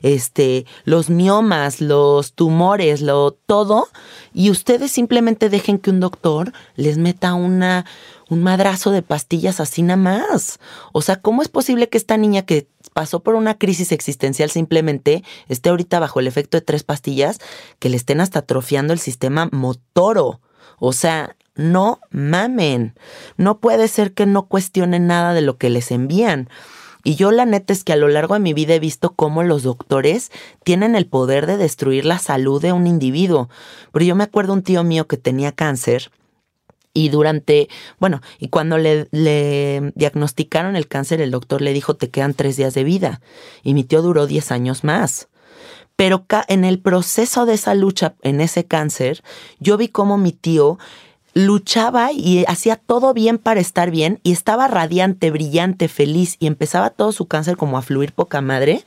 este, 0.03 0.67
los 0.85 1.09
miomas, 1.09 1.81
los 1.81 2.33
tumores, 2.33 3.01
lo 3.01 3.33
todo, 3.33 3.89
y 4.35 4.51
ustedes 4.51 4.91
simplemente 4.91 5.51
dejen 5.51 5.79
que 5.79 5.91
un 5.91 6.01
doctor 6.01 6.53
les 6.75 6.99
meta 6.99 7.35
una 7.35 7.85
un 8.33 8.43
madrazo 8.43 8.91
de 8.93 9.03
pastillas 9.03 9.61
así 9.61 9.83
nada 9.83 9.99
más. 9.99 10.59
O 10.93 11.03
sea, 11.03 11.17
¿cómo 11.17 11.43
es 11.43 11.49
posible 11.49 11.91
que 11.91 11.99
esta 11.99 12.17
niña 12.17 12.43
que 12.43 12.67
pasó 12.95 13.21
por 13.21 13.35
una 13.35 13.59
crisis 13.59 13.93
existencial 13.93 14.51
simplemente 14.51 15.23
esté 15.49 15.69
ahorita 15.69 16.01
bajo 16.01 16.19
el 16.19 16.27
efecto 16.27 16.57
de 16.57 16.63
tres 16.63 16.83
pastillas 16.83 17.39
que 17.79 17.91
le 17.91 17.97
estén 17.97 18.23
hasta 18.23 18.41
atrofiando 18.41 18.95
el 18.95 19.01
sistema 19.01 19.51
motoro? 19.53 20.41
O 20.79 20.95
sea, 20.95 21.37
no 21.55 22.01
mamen. 22.11 22.95
No 23.37 23.59
puede 23.61 23.88
ser 23.88 24.15
que 24.15 24.27
no 24.27 24.47
cuestionen 24.47 25.07
nada 25.07 25.35
de 25.35 25.43
lo 25.43 25.59
que 25.59 25.71
les 25.71 25.91
envían. 25.91 26.49
Y 27.05 27.17
yo 27.17 27.33
la 27.33 27.47
neta 27.47 27.73
es 27.73 27.83
que 27.83 27.93
a 27.93 27.97
lo 27.97 28.09
largo 28.09 28.35
de 28.35 28.41
mi 28.41 28.55
vida 28.55 28.75
he 28.75 28.81
visto 28.81 29.15
cómo 29.15 29.43
los 29.43 29.65
doctores 29.65 30.31
tienen 30.62 30.95
el 30.95 31.07
poder 31.07 31.47
de 31.47 31.57
destruir 31.57 32.05
la 32.05 32.19
salud 32.19 32.62
de 32.62 32.73
un 32.73 32.87
individuo. 32.87 33.49
Pero 33.93 34.05
yo 34.05 34.15
me 34.15 34.25
acuerdo 34.25 34.53
un 34.53 34.62
tío 34.62 34.85
mío 34.85 35.09
que 35.09 35.17
tenía 35.17 35.53
cáncer. 35.53 36.11
Y 36.95 37.09
durante, 37.09 37.69
bueno, 37.99 38.21
y 38.38 38.49
cuando 38.49 38.77
le, 38.79 39.09
le, 39.11 39.93
diagnosticaron 39.95 40.77
el 40.77 40.88
cáncer, 40.88 41.21
el 41.23 41.31
doctor 41.31 41.62
le 41.62 41.73
dijo, 41.73 41.97
te 41.97 42.11
quedan 42.11 42.35
tres 42.35 42.57
días 42.57 42.75
de 42.75 42.85
vida. 42.85 43.21
Y 43.62 43.75
mi 43.75 43.83
tío 43.83 44.03
duró 44.03 44.27
diez 44.27 44.53
años 44.53 44.85
más. 44.85 45.29
Pero 45.97 46.27
en 46.49 46.65
el 46.65 46.79
proceso 46.81 47.47
de 47.47 47.55
esa 47.55 47.75
lucha 47.75 48.15
en 48.23 48.41
ese 48.41 48.65
cáncer, 48.65 49.23
yo 49.59 49.77
vi 49.77 49.88
cómo 49.88 50.19
mi 50.19 50.33
tío 50.33 50.79
luchaba 51.35 52.12
y 52.12 52.45
hacía 52.47 52.77
todo 52.77 53.14
bien 53.14 53.38
para 53.38 53.61
estar 53.61 53.90
bien 53.90 54.21
y 54.23 54.33
estaba 54.33 54.68
radiante, 54.68 55.31
brillante, 55.31 55.88
feliz 55.88 56.37
y 56.38 56.47
empezaba 56.47 56.90
todo 56.90 57.12
su 57.12 57.27
cáncer 57.27 57.57
como 57.57 57.79
a 57.79 57.83
fluir 57.83 58.12
poca 58.12 58.40
madre. 58.40 58.85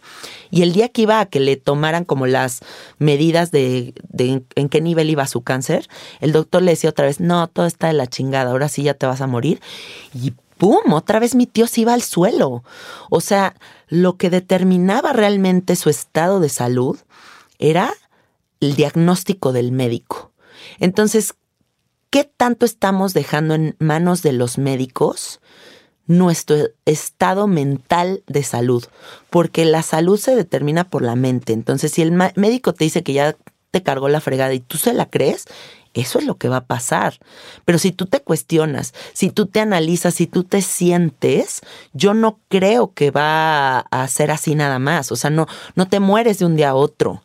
Y 0.52 0.62
el 0.62 0.74
día 0.74 0.90
que 0.90 1.04
iba 1.04 1.20
a 1.20 1.26
que 1.26 1.40
le 1.40 1.58
tomaran 1.58 2.06
como 2.06 2.28
las 2.28 2.62
medidas 3.00 3.52
de, 3.52 3.94
en 4.18 4.70
qué 4.70 4.82
nivel 4.82 5.10
iba 5.10 5.26
su 5.28 5.42
cáncer, 5.42 5.88
el 6.20 6.32
doctor 6.32 6.62
le 6.62 6.72
decía 6.72 6.92
otra 6.92 7.06
vez, 7.06 7.20
no, 7.20 7.48
todo 7.48 7.66
está 7.66 7.88
de 7.88 7.94
la 7.94 8.08
chingada, 8.08 8.52
ahora 8.52 8.70
sí 8.70 8.84
ya 8.84 8.94
te 8.94 9.08
vas 9.08 9.22
a 9.22 9.28
morir. 9.28 9.60
Y 10.14 10.34
¡pum! 10.58 10.94
Otra 10.94 11.20
vez 11.20 11.36
mi 11.36 11.48
tío 11.48 11.68
se 11.68 11.82
iba 11.82 11.94
al 11.94 12.04
suelo. 12.04 12.64
O 13.10 13.22
sea, 13.22 13.56
lo 13.88 14.18
que 14.18 14.30
determinaba 14.30 15.14
realmente 15.14 15.76
su 15.76 15.90
estado 15.90 16.40
de 16.40 16.50
salud 16.50 16.98
era 17.58 17.92
el 18.60 18.76
diagnóstico 18.76 19.52
del 19.52 19.72
médico. 19.72 20.32
Entonces, 20.80 21.36
¿qué 22.16 22.24
tanto 22.24 22.66
estamos 22.66 23.14
dejando 23.14 23.56
en 23.56 23.76
manos 23.78 24.22
de 24.22 24.32
los 24.32 24.58
médicos? 24.58 25.42
nuestro 26.08 26.70
estado 26.86 27.46
mental 27.46 28.24
de 28.28 28.44
salud, 28.44 28.86
porque 29.30 29.66
la 29.66 29.82
salud 29.82 30.18
se 30.18 30.36
determina 30.36 30.90
por 30.90 31.02
la 31.02 31.16
mente. 31.16 31.52
Entonces, 31.52 31.92
si 31.92 32.04
el 32.04 32.12
médico 32.12 32.74
te 32.74 32.86
dice 32.86 33.04
que 33.04 33.14
ya 33.14 33.36
te 33.72 33.84
cargó 33.84 34.08
la 34.08 34.22
fregada 34.22 34.54
y 34.54 34.60
tú 34.60 34.78
se 34.78 34.94
la 34.94 35.08
crees, 35.08 35.46
eso 35.96 36.20
es 36.20 36.26
lo 36.26 36.38
que 36.38 36.48
va 36.48 36.58
a 36.58 36.66
pasar. 36.66 37.20
Pero 37.66 37.80
si 37.80 37.92
tú 37.92 38.06
te 38.06 38.22
cuestionas, 38.22 38.94
si 39.14 39.30
tú 39.30 39.48
te 39.48 39.60
analizas, 39.60 40.14
si 40.14 40.28
tú 40.28 40.44
te 40.44 40.62
sientes, 40.62 41.62
yo 41.92 42.14
no 42.14 42.40
creo 42.50 42.94
que 42.94 43.12
va 43.12 43.80
a 43.80 44.08
ser 44.08 44.30
así 44.32 44.56
nada 44.56 44.78
más. 44.78 45.12
O 45.12 45.18
sea, 45.18 45.32
no, 45.32 45.48
no 45.76 45.88
te 45.88 46.00
mueres 46.00 46.40
de 46.40 46.46
un 46.46 46.56
día 46.56 46.70
a 46.70 46.76
otro. 46.76 47.24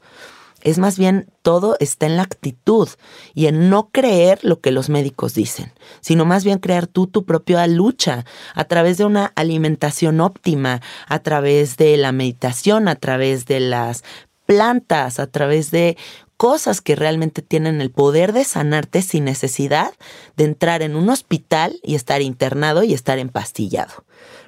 Es 0.62 0.79
más 0.79 0.99
bien 0.99 1.31
todo 1.42 1.77
está 1.81 2.07
en 2.07 2.16
la 2.16 2.23
actitud 2.23 2.88
y 3.35 3.46
en 3.46 3.70
no 3.70 3.88
creer 3.90 4.40
lo 4.42 4.61
que 4.61 4.70
los 4.70 4.88
médicos 4.88 5.35
dicen, 5.35 5.73
sino 6.01 6.25
más 6.25 6.44
bien 6.44 6.59
crear 6.59 6.87
tú 6.87 7.07
tu 7.07 7.25
propia 7.25 7.66
lucha 7.66 8.25
a 8.55 8.64
través 8.64 8.99
de 8.99 9.05
una 9.05 9.33
alimentación 9.37 10.20
óptima, 10.20 10.83
a 11.09 11.18
través 11.20 11.77
de 11.77 11.96
la 11.96 12.12
meditación, 12.12 12.88
a 12.88 12.96
través 12.96 13.46
de 13.46 13.61
las 13.61 14.05
plantas, 14.46 15.18
a 15.20 15.27
través 15.27 15.70
de 15.70 15.96
cosas 16.37 16.81
que 16.81 16.96
realmente 16.96 17.42
tienen 17.42 17.81
el 17.81 17.90
poder 17.90 18.33
de 18.33 18.44
sanarte 18.44 19.03
sin 19.03 19.25
necesidad 19.25 19.92
de 20.37 20.44
entrar 20.44 20.83
en 20.83 20.96
un 20.96 21.11
hospital 21.11 21.79
y 21.83 21.94
estar 21.94 22.23
internado 22.23 22.83
y 22.83 22.94
estar 22.94 23.18
empastillado, 23.18 24.05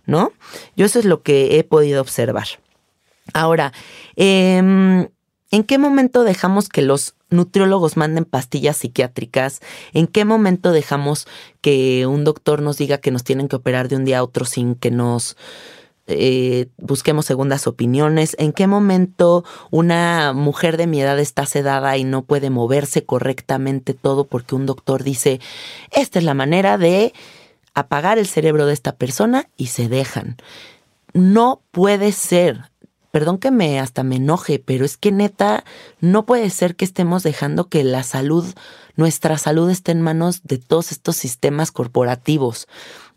¿no? 0.07 0.33
Yo 0.75 0.87
eso 0.87 0.99
es 0.99 1.05
lo 1.05 1.23
que 1.23 1.59
he 1.59 1.65
podido 1.65 2.01
observar. 2.01 2.47
Ahora, 3.35 3.73
eh, 4.17 5.07
¿En 5.53 5.65
qué 5.65 5.77
momento 5.77 6.25
dejamos 6.25 6.71
que 6.71 6.81
los 6.81 7.15
nutriólogos 7.29 7.99
manden 7.99 8.25
pastillas 8.25 8.79
psiquiátricas? 8.79 9.61
¿En 9.93 10.07
qué 10.07 10.25
momento 10.25 10.73
dejamos 10.73 11.29
que 11.61 12.07
un 12.07 12.25
doctor 12.25 12.63
nos 12.63 12.79
diga 12.79 12.97
que 12.97 13.11
nos 13.11 13.23
tienen 13.23 13.49
que 13.49 13.57
operar 13.57 13.89
de 13.89 13.97
un 13.97 14.07
día 14.07 14.21
a 14.21 14.23
otro 14.23 14.47
sin 14.47 14.75
que 14.75 14.91
nos 14.91 15.37
eh, 16.07 16.69
busquemos 16.79 17.27
segundas 17.27 17.67
opiniones? 17.67 18.35
¿En 18.39 18.55
qué 18.55 18.67
momento 18.67 19.45
una 19.71 20.33
mujer 20.33 20.79
de 20.79 20.87
mi 20.87 21.03
edad 21.03 21.19
está 21.19 21.45
sedada 21.45 21.99
y 21.99 22.05
no 22.05 22.23
puede 22.23 22.49
moverse 22.49 23.05
correctamente 23.05 23.93
todo 23.93 24.25
porque 24.25 24.55
un 24.55 24.65
doctor 24.65 25.05
dice, 25.05 25.39
esta 25.91 26.19
es 26.19 26.25
la 26.25 26.33
manera 26.33 26.79
de 26.79 27.13
apagar 27.75 28.19
el 28.19 28.27
cerebro 28.27 28.65
de 28.65 28.73
esta 28.73 28.97
persona 28.97 29.51
y 29.59 29.67
se 29.67 29.91
dejan? 29.91 30.39
No 31.13 31.61
puede 31.73 32.13
ser 32.13 32.72
perdón 33.13 33.39
que 33.39 33.53
me 33.53 33.79
hasta 33.79 34.03
me 34.03 34.17
enoje, 34.17 34.59
pero 34.59 34.85
es 34.85 34.97
que 34.97 35.13
neta, 35.13 35.65
no 36.01 36.27
puede 36.27 36.51
ser 36.51 36.75
que 36.75 36.85
estemos 36.85 37.23
dejando 37.23 37.69
que 37.69 37.85
la 37.85 38.03
salud, 38.03 38.45
nuestra 38.97 39.39
salud 39.39 39.71
esté 39.71 39.93
en 39.93 40.01
manos 40.01 40.41
de 40.43 40.59
todos 40.59 40.91
estos 40.91 41.17
sistemas 41.17 41.71
corporativos. 41.71 42.67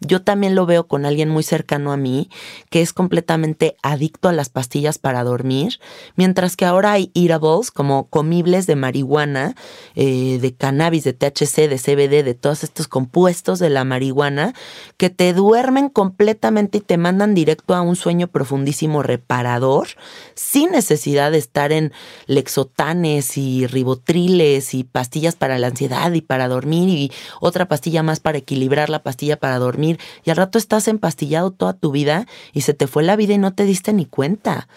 Yo 0.05 0.21
también 0.21 0.55
lo 0.55 0.65
veo 0.65 0.87
con 0.87 1.05
alguien 1.05 1.29
muy 1.29 1.43
cercano 1.43 1.91
a 1.91 1.97
mí 1.97 2.29
que 2.69 2.81
es 2.81 2.93
completamente 2.93 3.75
adicto 3.83 4.29
a 4.29 4.33
las 4.33 4.49
pastillas 4.49 4.97
para 4.97 5.23
dormir, 5.23 5.79
mientras 6.15 6.55
que 6.55 6.65
ahora 6.65 6.91
hay 6.93 7.11
eatables 7.13 7.71
como 7.71 8.07
comibles 8.07 8.67
de 8.67 8.75
marihuana, 8.75 9.55
eh, 9.95 10.37
de 10.39 10.53
cannabis, 10.53 11.03
de 11.03 11.13
THC, 11.13 11.67
de 11.67 11.77
CBD, 11.77 12.23
de 12.23 12.33
todos 12.33 12.63
estos 12.63 12.87
compuestos 12.87 13.59
de 13.59 13.69
la 13.69 13.83
marihuana 13.83 14.53
que 14.97 15.09
te 15.09 15.33
duermen 15.33 15.89
completamente 15.89 16.77
y 16.77 16.81
te 16.81 16.97
mandan 16.97 17.33
directo 17.33 17.73
a 17.73 17.81
un 17.81 17.95
sueño 17.95 18.27
profundísimo 18.27 19.03
reparador 19.03 19.87
sin 20.35 20.71
necesidad 20.71 21.31
de 21.31 21.37
estar 21.37 21.71
en 21.71 21.91
lexotanes 22.27 23.37
y 23.37 23.67
ribotriles 23.67 24.73
y 24.73 24.83
pastillas 24.83 25.35
para 25.35 25.57
la 25.59 25.67
ansiedad 25.67 26.11
y 26.11 26.21
para 26.21 26.47
dormir 26.47 26.89
y 26.89 27.11
otra 27.41 27.67
pastilla 27.67 28.03
más 28.03 28.19
para 28.19 28.37
equilibrar 28.37 28.89
la 28.89 29.03
pastilla 29.03 29.37
para 29.37 29.59
dormir 29.59 29.94
y 30.23 30.29
al 30.29 30.37
rato 30.37 30.57
estás 30.57 30.87
empastillado 30.87 31.51
toda 31.51 31.73
tu 31.73 31.91
vida 31.91 32.27
y 32.53 32.61
se 32.61 32.73
te 32.73 32.87
fue 32.87 33.03
la 33.03 33.15
vida 33.15 33.33
y 33.33 33.37
no 33.37 33.53
te 33.53 33.63
diste 33.65 33.93
ni 33.93 34.05
cuenta. 34.05 34.67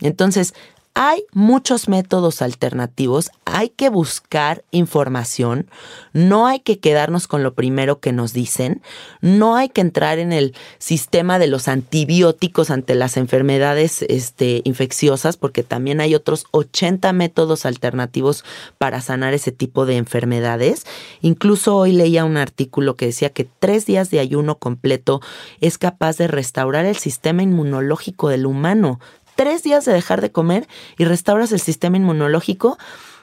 Entonces, 0.00 0.54
hay 0.94 1.24
muchos 1.32 1.88
métodos 1.88 2.42
alternativos, 2.42 3.30
hay 3.46 3.70
que 3.70 3.88
buscar 3.88 4.62
información, 4.72 5.66
no 6.12 6.46
hay 6.46 6.60
que 6.60 6.80
quedarnos 6.80 7.28
con 7.28 7.42
lo 7.42 7.54
primero 7.54 7.98
que 7.98 8.12
nos 8.12 8.34
dicen, 8.34 8.82
no 9.22 9.56
hay 9.56 9.70
que 9.70 9.80
entrar 9.80 10.18
en 10.18 10.32
el 10.32 10.54
sistema 10.78 11.38
de 11.38 11.46
los 11.46 11.66
antibióticos 11.68 12.70
ante 12.70 12.94
las 12.94 13.16
enfermedades 13.16 14.02
este, 14.02 14.60
infecciosas, 14.64 15.38
porque 15.38 15.62
también 15.62 16.00
hay 16.00 16.14
otros 16.14 16.44
80 16.50 17.10
métodos 17.14 17.64
alternativos 17.64 18.44
para 18.76 19.00
sanar 19.00 19.32
ese 19.32 19.50
tipo 19.50 19.86
de 19.86 19.96
enfermedades. 19.96 20.84
Incluso 21.22 21.74
hoy 21.74 21.92
leía 21.92 22.26
un 22.26 22.36
artículo 22.36 22.96
que 22.96 23.06
decía 23.06 23.30
que 23.30 23.48
tres 23.58 23.86
días 23.86 24.10
de 24.10 24.20
ayuno 24.20 24.58
completo 24.58 25.22
es 25.62 25.78
capaz 25.78 26.18
de 26.18 26.28
restaurar 26.28 26.84
el 26.84 26.96
sistema 26.96 27.42
inmunológico 27.42 28.28
del 28.28 28.44
humano 28.44 29.00
tres 29.34 29.62
días 29.62 29.84
de 29.84 29.92
dejar 29.92 30.20
de 30.20 30.32
comer 30.32 30.68
y 30.98 31.04
restauras 31.04 31.52
el 31.52 31.60
sistema 31.60 31.96
inmunológico. 31.96 32.78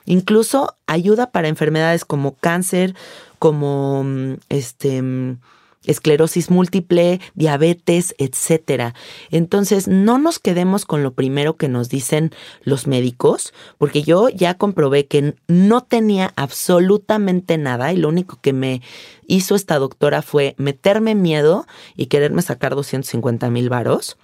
Incluso 0.05 0.75
ayuda 0.87 1.31
para 1.31 1.47
enfermedades 1.47 2.05
como 2.05 2.35
cáncer, 2.35 2.95
como 3.37 4.03
mm, 4.03 4.33
este 4.49 5.01
mm, 5.01 5.37
esclerosis 5.85 6.49
múltiple, 6.49 7.19
diabetes, 7.35 8.13
etcétera. 8.17 8.93
Entonces, 9.31 9.87
no 9.87 10.17
nos 10.17 10.39
quedemos 10.39 10.85
con 10.85 11.03
lo 11.03 11.13
primero 11.13 11.55
que 11.55 11.69
nos 11.69 11.89
dicen 11.89 12.31
los 12.63 12.87
médicos, 12.87 13.53
porque 13.77 14.03
yo 14.03 14.29
ya 14.29 14.55
comprobé 14.55 15.07
que 15.07 15.35
no 15.47 15.81
tenía 15.81 16.33
absolutamente 16.35 17.57
nada 17.57 17.93
y 17.93 17.97
lo 17.97 18.09
único 18.09 18.39
que 18.41 18.53
me 18.53 18.81
hizo 19.27 19.55
esta 19.55 19.79
doctora 19.79 20.21
fue 20.21 20.55
meterme 20.57 21.15
miedo 21.15 21.65
y 21.95 22.07
quererme 22.07 22.41
sacar 22.41 22.75
250 22.75 23.49
mil 23.49 23.69
varos. 23.69 24.17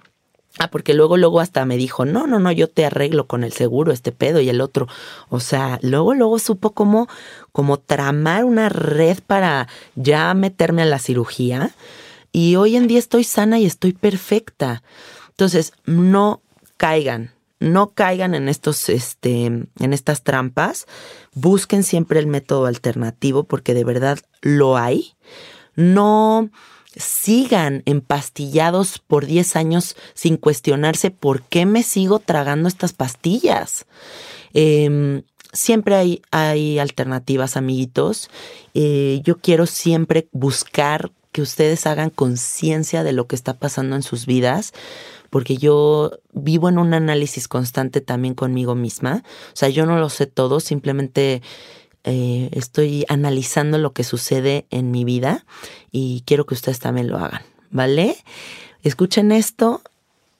Ah, 0.58 0.70
porque 0.70 0.94
luego, 0.94 1.18
luego 1.18 1.40
hasta 1.40 1.64
me 1.66 1.76
dijo, 1.76 2.06
no, 2.06 2.26
no, 2.26 2.38
no, 2.38 2.50
yo 2.50 2.68
te 2.68 2.86
arreglo 2.86 3.26
con 3.26 3.44
el 3.44 3.52
seguro, 3.52 3.92
este 3.92 4.10
pedo 4.10 4.40
y 4.40 4.48
el 4.48 4.62
otro. 4.62 4.88
O 5.28 5.38
sea, 5.38 5.78
luego, 5.82 6.14
luego 6.14 6.38
supo 6.38 6.70
cómo, 6.70 7.08
cómo 7.52 7.78
tramar 7.78 8.44
una 8.44 8.70
red 8.70 9.18
para 9.26 9.68
ya 9.96 10.32
meterme 10.32 10.82
a 10.82 10.86
la 10.86 10.98
cirugía. 10.98 11.74
Y 12.32 12.56
hoy 12.56 12.76
en 12.76 12.86
día 12.86 12.98
estoy 12.98 13.24
sana 13.24 13.58
y 13.58 13.66
estoy 13.66 13.92
perfecta. 13.92 14.82
Entonces, 15.28 15.74
no 15.84 16.40
caigan, 16.78 17.32
no 17.60 17.90
caigan 17.90 18.34
en 18.34 18.48
estos, 18.48 18.88
este, 18.88 19.44
en 19.44 19.92
estas 19.92 20.22
trampas. 20.22 20.86
Busquen 21.34 21.82
siempre 21.82 22.18
el 22.18 22.26
método 22.26 22.64
alternativo 22.64 23.44
porque 23.44 23.74
de 23.74 23.84
verdad 23.84 24.18
lo 24.40 24.78
hay. 24.78 25.12
No 25.74 26.48
sigan 26.96 27.82
empastillados 27.84 28.98
por 28.98 29.26
10 29.26 29.56
años 29.56 29.96
sin 30.14 30.36
cuestionarse 30.36 31.10
por 31.10 31.42
qué 31.42 31.66
me 31.66 31.82
sigo 31.82 32.18
tragando 32.18 32.68
estas 32.68 32.94
pastillas. 32.94 33.86
Em, 34.54 35.22
siempre 35.52 35.94
hay, 35.94 36.22
hay, 36.30 36.78
alternativas, 36.78 37.56
amiguitos. 37.56 38.30
Eh, 38.74 39.20
yo 39.24 39.38
quiero 39.38 39.66
siempre 39.66 40.28
buscar 40.32 41.12
que 41.32 41.42
ustedes 41.42 41.86
hagan 41.86 42.08
conciencia 42.08 43.04
de 43.04 43.12
lo 43.12 43.26
que 43.26 43.36
está 43.36 43.58
pasando 43.58 43.94
en 43.94 44.02
sus 44.02 44.24
vidas, 44.24 44.72
porque 45.28 45.58
yo 45.58 46.12
vivo 46.32 46.70
en 46.70 46.78
un 46.78 46.94
análisis 46.94 47.46
constante 47.46 48.00
también 48.00 48.34
conmigo 48.34 48.74
misma. 48.74 49.22
O 49.48 49.56
sea, 49.56 49.68
yo 49.68 49.84
no 49.84 49.98
lo 49.98 50.08
sé 50.08 50.26
todo, 50.26 50.60
simplemente 50.60 51.42
eh, 52.06 52.50
estoy 52.52 53.04
analizando 53.08 53.78
lo 53.78 53.92
que 53.92 54.04
sucede 54.04 54.66
en 54.70 54.92
mi 54.92 55.04
vida 55.04 55.44
y 55.90 56.22
quiero 56.24 56.46
que 56.46 56.54
ustedes 56.54 56.78
también 56.78 57.08
lo 57.08 57.18
hagan, 57.18 57.42
¿vale? 57.70 58.16
Escuchen 58.84 59.32
esto, 59.32 59.82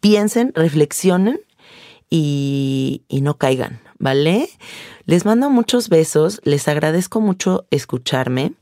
piensen, 0.00 0.52
reflexionen 0.54 1.40
y, 2.08 3.02
y 3.08 3.20
no 3.20 3.36
caigan, 3.36 3.80
¿vale? 3.98 4.48
Les 5.06 5.24
mando 5.24 5.50
muchos 5.50 5.88
besos, 5.88 6.40
les 6.44 6.68
agradezco 6.68 7.20
mucho 7.20 7.66
escucharme. 7.72 8.52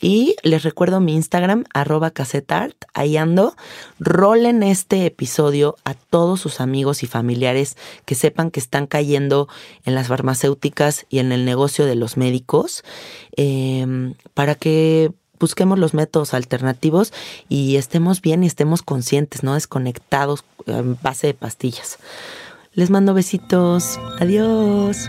Y 0.00 0.36
les 0.42 0.62
recuerdo 0.62 1.00
mi 1.00 1.14
Instagram, 1.14 1.64
arroba 1.72 2.10
casetart. 2.10 2.76
Ahí 2.92 3.16
ando. 3.16 3.56
Rolen 3.98 4.62
este 4.62 5.06
episodio 5.06 5.76
a 5.84 5.94
todos 5.94 6.40
sus 6.40 6.60
amigos 6.60 7.02
y 7.02 7.06
familiares 7.06 7.76
que 8.04 8.14
sepan 8.14 8.50
que 8.50 8.60
están 8.60 8.86
cayendo 8.86 9.48
en 9.84 9.94
las 9.94 10.08
farmacéuticas 10.08 11.06
y 11.08 11.18
en 11.18 11.32
el 11.32 11.44
negocio 11.44 11.86
de 11.86 11.94
los 11.94 12.16
médicos 12.16 12.84
em, 13.36 14.14
para 14.34 14.54
que 14.54 15.12
busquemos 15.38 15.78
los 15.78 15.94
métodos 15.94 16.34
alternativos 16.34 17.12
y 17.48 17.76
estemos 17.76 18.20
bien 18.20 18.42
y 18.42 18.46
estemos 18.46 18.82
conscientes, 18.82 19.42
no 19.42 19.54
desconectados 19.54 20.44
en 20.66 20.98
base 21.02 21.28
de 21.28 21.34
pastillas. 21.34 21.98
Les 22.72 22.90
mando 22.90 23.14
besitos. 23.14 23.98
Adiós. 24.20 25.08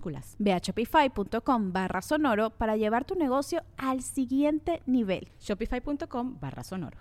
Ve 0.39 0.51
a 0.51 0.59
shopify.com 0.59 1.71
barra 1.71 2.01
sonoro 2.01 2.49
para 2.49 2.75
llevar 2.75 3.05
tu 3.05 3.15
negocio 3.15 3.61
al 3.77 4.01
siguiente 4.01 4.81
nivel. 4.85 5.29
Shopify.com 5.39 6.37
barra 6.39 6.63
sonoro. 6.63 6.97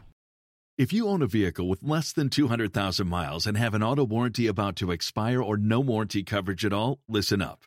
If 0.79 0.95
you 0.95 1.09
own 1.09 1.21
a 1.21 1.27
vehicle 1.27 1.69
with 1.69 1.83
less 1.83 2.13
than 2.13 2.31
200,000 2.31 3.07
miles 3.07 3.47
and 3.47 3.59
have 3.59 3.75
an 3.75 3.83
auto 3.83 4.03
warranty 4.03 4.47
about 4.47 4.77
to 4.77 4.93
expire 4.93 5.43
or 5.43 5.59
no 5.59 5.79
warranty 5.79 6.23
coverage 6.23 6.65
at 6.65 6.73
all, 6.73 7.01
listen 7.07 7.43
up. 7.43 7.67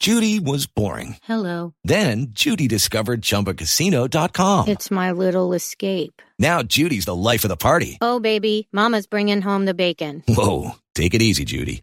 Judy 0.00 0.38
was 0.38 0.66
boring. 0.66 1.16
Hello. 1.24 1.74
Then 1.82 2.28
Judy 2.30 2.68
discovered 2.68 3.20
ChumbaCasino.com. 3.20 4.68
It's 4.68 4.92
my 4.92 5.10
little 5.10 5.52
escape. 5.54 6.22
Now 6.38 6.62
Judy's 6.62 7.04
the 7.06 7.16
life 7.16 7.42
of 7.44 7.48
the 7.48 7.56
party. 7.56 7.98
Oh, 8.00 8.20
baby, 8.20 8.68
Mama's 8.70 9.08
bringing 9.08 9.42
home 9.42 9.64
the 9.64 9.74
bacon. 9.74 10.22
Whoa, 10.28 10.76
take 10.94 11.14
it 11.14 11.22
easy, 11.22 11.44
Judy. 11.44 11.82